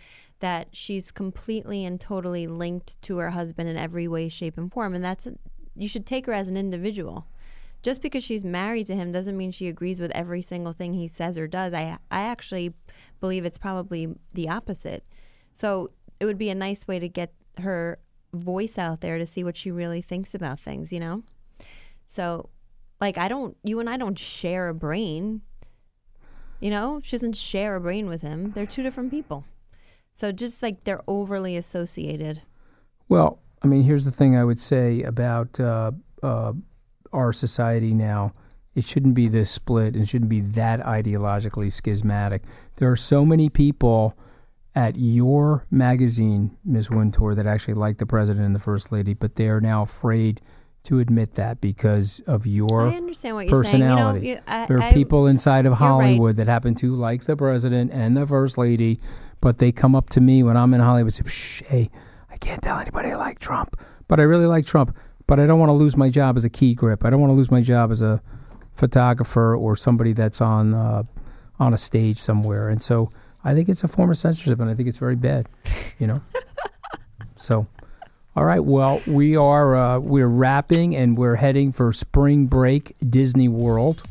that 0.42 0.66
she's 0.72 1.12
completely 1.12 1.84
and 1.84 2.00
totally 2.00 2.48
linked 2.48 3.00
to 3.02 3.18
her 3.18 3.30
husband 3.30 3.68
in 3.68 3.76
every 3.76 4.08
way, 4.08 4.28
shape, 4.28 4.58
and 4.58 4.72
form. 4.72 4.92
And 4.92 5.04
that's, 5.04 5.28
you 5.76 5.86
should 5.86 6.04
take 6.04 6.26
her 6.26 6.32
as 6.32 6.48
an 6.48 6.56
individual. 6.56 7.28
Just 7.80 8.02
because 8.02 8.24
she's 8.24 8.42
married 8.42 8.86
to 8.88 8.96
him 8.96 9.12
doesn't 9.12 9.36
mean 9.36 9.52
she 9.52 9.68
agrees 9.68 10.00
with 10.00 10.10
every 10.10 10.42
single 10.42 10.72
thing 10.72 10.94
he 10.94 11.06
says 11.06 11.38
or 11.38 11.46
does. 11.46 11.72
I, 11.72 11.96
I 12.10 12.22
actually 12.22 12.74
believe 13.20 13.44
it's 13.44 13.56
probably 13.56 14.16
the 14.34 14.48
opposite. 14.48 15.04
So 15.52 15.92
it 16.18 16.24
would 16.24 16.38
be 16.38 16.50
a 16.50 16.56
nice 16.56 16.88
way 16.88 16.98
to 16.98 17.08
get 17.08 17.32
her 17.58 18.00
voice 18.34 18.78
out 18.78 19.00
there 19.00 19.18
to 19.18 19.26
see 19.26 19.44
what 19.44 19.56
she 19.56 19.70
really 19.70 20.02
thinks 20.02 20.34
about 20.34 20.58
things, 20.58 20.92
you 20.92 20.98
know? 20.98 21.22
So, 22.08 22.50
like, 23.00 23.16
I 23.16 23.28
don't, 23.28 23.56
you 23.62 23.78
and 23.78 23.88
I 23.88 23.96
don't 23.96 24.18
share 24.18 24.68
a 24.68 24.74
brain. 24.74 25.42
You 26.58 26.70
know, 26.70 27.00
she 27.04 27.16
doesn't 27.16 27.36
share 27.36 27.76
a 27.76 27.80
brain 27.80 28.08
with 28.08 28.22
him. 28.22 28.50
They're 28.50 28.66
two 28.66 28.82
different 28.82 29.12
people. 29.12 29.44
So, 30.12 30.30
just 30.32 30.62
like 30.62 30.84
they're 30.84 31.02
overly 31.08 31.56
associated. 31.56 32.42
Well, 33.08 33.40
I 33.62 33.66
mean, 33.66 33.82
here's 33.82 34.04
the 34.04 34.10
thing 34.10 34.36
I 34.36 34.44
would 34.44 34.60
say 34.60 35.02
about 35.02 35.58
uh, 35.58 35.92
uh, 36.22 36.52
our 37.12 37.32
society 37.32 37.94
now. 37.94 38.32
It 38.74 38.84
shouldn't 38.84 39.14
be 39.14 39.28
this 39.28 39.50
split. 39.50 39.96
It 39.96 40.08
shouldn't 40.08 40.30
be 40.30 40.40
that 40.40 40.80
ideologically 40.80 41.70
schismatic. 41.70 42.42
There 42.76 42.90
are 42.90 42.96
so 42.96 43.26
many 43.26 43.50
people 43.50 44.16
at 44.74 44.96
your 44.96 45.66
magazine, 45.70 46.56
Ms. 46.64 46.88
Wintour, 46.88 47.34
that 47.34 47.46
actually 47.46 47.74
like 47.74 47.98
the 47.98 48.06
president 48.06 48.46
and 48.46 48.54
the 48.54 48.58
first 48.60 48.90
lady, 48.90 49.12
but 49.12 49.36
they 49.36 49.48
are 49.48 49.60
now 49.60 49.82
afraid 49.82 50.40
to 50.84 50.98
admit 50.98 51.34
that 51.36 51.60
because 51.60 52.20
of 52.26 52.46
your 52.46 52.88
I 52.88 52.96
understand 52.96 53.36
what 53.36 53.48
you're 53.48 53.62
saying. 53.64 53.82
You 53.82 53.88
know, 53.88 53.94
personality. 53.94 54.28
you- 54.28 54.38
I- 54.46 54.66
there 54.66 54.78
are 54.78 54.82
I- 54.82 54.92
people 54.92 55.26
inside 55.26 55.60
of 55.66 55.78
you're 55.78 55.88
right. 55.88 56.04
Hollywood 56.06 56.36
that 56.36 56.48
happen 56.48 56.74
to 56.76 56.94
like 56.94 57.24
the 57.24 57.36
president 57.36 57.92
and 57.92 58.16
the 58.16 58.26
first 58.26 58.58
lady, 58.58 58.98
but 59.40 59.58
they 59.58 59.70
come 59.72 59.94
up 59.94 60.10
to 60.10 60.20
me 60.20 60.42
when 60.42 60.56
I'm 60.56 60.74
in 60.74 60.80
Hollywood 60.80 61.16
and 61.18 61.30
say, 61.30 61.64
hey, 61.68 61.90
I 62.30 62.36
can't 62.38 62.60
tell 62.62 62.78
anybody 62.78 63.10
I 63.10 63.16
like 63.16 63.38
Trump, 63.38 63.80
but 64.08 64.18
I 64.18 64.24
really 64.24 64.46
like 64.46 64.66
Trump. 64.66 64.96
But 65.28 65.38
I 65.38 65.46
don't 65.46 65.60
want 65.60 65.70
to 65.70 65.74
lose 65.74 65.96
my 65.96 66.08
job 66.10 66.36
as 66.36 66.44
a 66.44 66.50
key 66.50 66.74
grip. 66.74 67.04
I 67.04 67.10
don't 67.10 67.20
want 67.20 67.30
to 67.30 67.34
lose 67.34 67.50
my 67.50 67.60
job 67.60 67.92
as 67.92 68.02
a 68.02 68.20
photographer 68.74 69.54
or 69.54 69.76
somebody 69.76 70.12
that's 70.12 70.40
on 70.40 70.74
uh, 70.74 71.04
on 71.60 71.72
a 71.72 71.78
stage 71.78 72.18
somewhere. 72.18 72.68
And 72.68 72.82
so 72.82 73.08
I 73.44 73.54
think 73.54 73.68
it's 73.68 73.84
a 73.84 73.88
form 73.88 74.10
of 74.10 74.18
censorship, 74.18 74.58
and 74.60 74.68
I 74.68 74.74
think 74.74 74.88
it's 74.88 74.98
very 74.98 75.14
bad. 75.16 75.48
You 75.98 76.06
know. 76.08 76.20
so, 77.36 77.66
all 78.36 78.44
right. 78.44 78.60
Well, 78.64 79.02
we 79.06 79.36
are 79.36 79.76
uh, 79.76 79.98
we're 79.98 80.26
wrapping, 80.28 80.96
and 80.96 81.16
we're 81.18 81.36
heading 81.36 81.72
for 81.72 81.92
spring 81.92 82.46
break 82.46 82.94
Disney 83.08 83.48
World, 83.48 84.02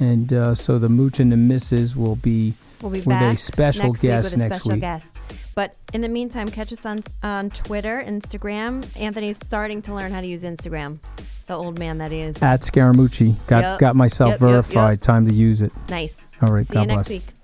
and 0.00 0.32
uh, 0.32 0.54
so 0.54 0.78
the 0.78 0.88
mooch 0.88 1.20
and 1.20 1.30
the 1.30 1.36
Missus 1.36 1.94
will 1.96 2.16
be 2.16 2.54
We'll 2.82 2.90
be 2.92 3.00
with 3.00 3.08
a 3.22 3.36
special 3.36 3.88
next 3.88 4.02
guest 4.02 4.24
week 4.30 4.32
with 4.38 4.44
a 4.44 4.48
next 4.48 4.56
special 4.62 4.72
week. 4.72 4.80
guest. 4.80 5.20
But 5.54 5.76
in 5.92 6.00
the 6.00 6.08
meantime, 6.08 6.48
catch 6.48 6.72
us 6.72 6.84
on 6.84 7.00
on 7.22 7.50
Twitter, 7.50 8.02
Instagram. 8.06 8.84
Anthony's 9.00 9.36
starting 9.36 9.82
to 9.82 9.94
learn 9.94 10.10
how 10.12 10.20
to 10.20 10.26
use 10.26 10.42
Instagram. 10.42 10.98
The 11.46 11.54
old 11.54 11.78
man 11.78 11.98
that 11.98 12.10
is. 12.10 12.42
At 12.42 12.60
Scaramucci, 12.62 13.36
got 13.46 13.62
Yep. 13.62 13.78
got 13.78 13.96
myself 13.96 14.30
Yep, 14.32 14.40
verified. 14.40 14.90
yep. 14.92 15.00
Time 15.02 15.26
to 15.28 15.32
use 15.34 15.62
it. 15.62 15.72
Nice. 15.90 16.16
All 16.42 16.52
right. 16.52 16.66
See 16.66 16.72
God 16.74 16.80
you 16.80 16.86
next 16.88 17.08
bless. 17.08 17.43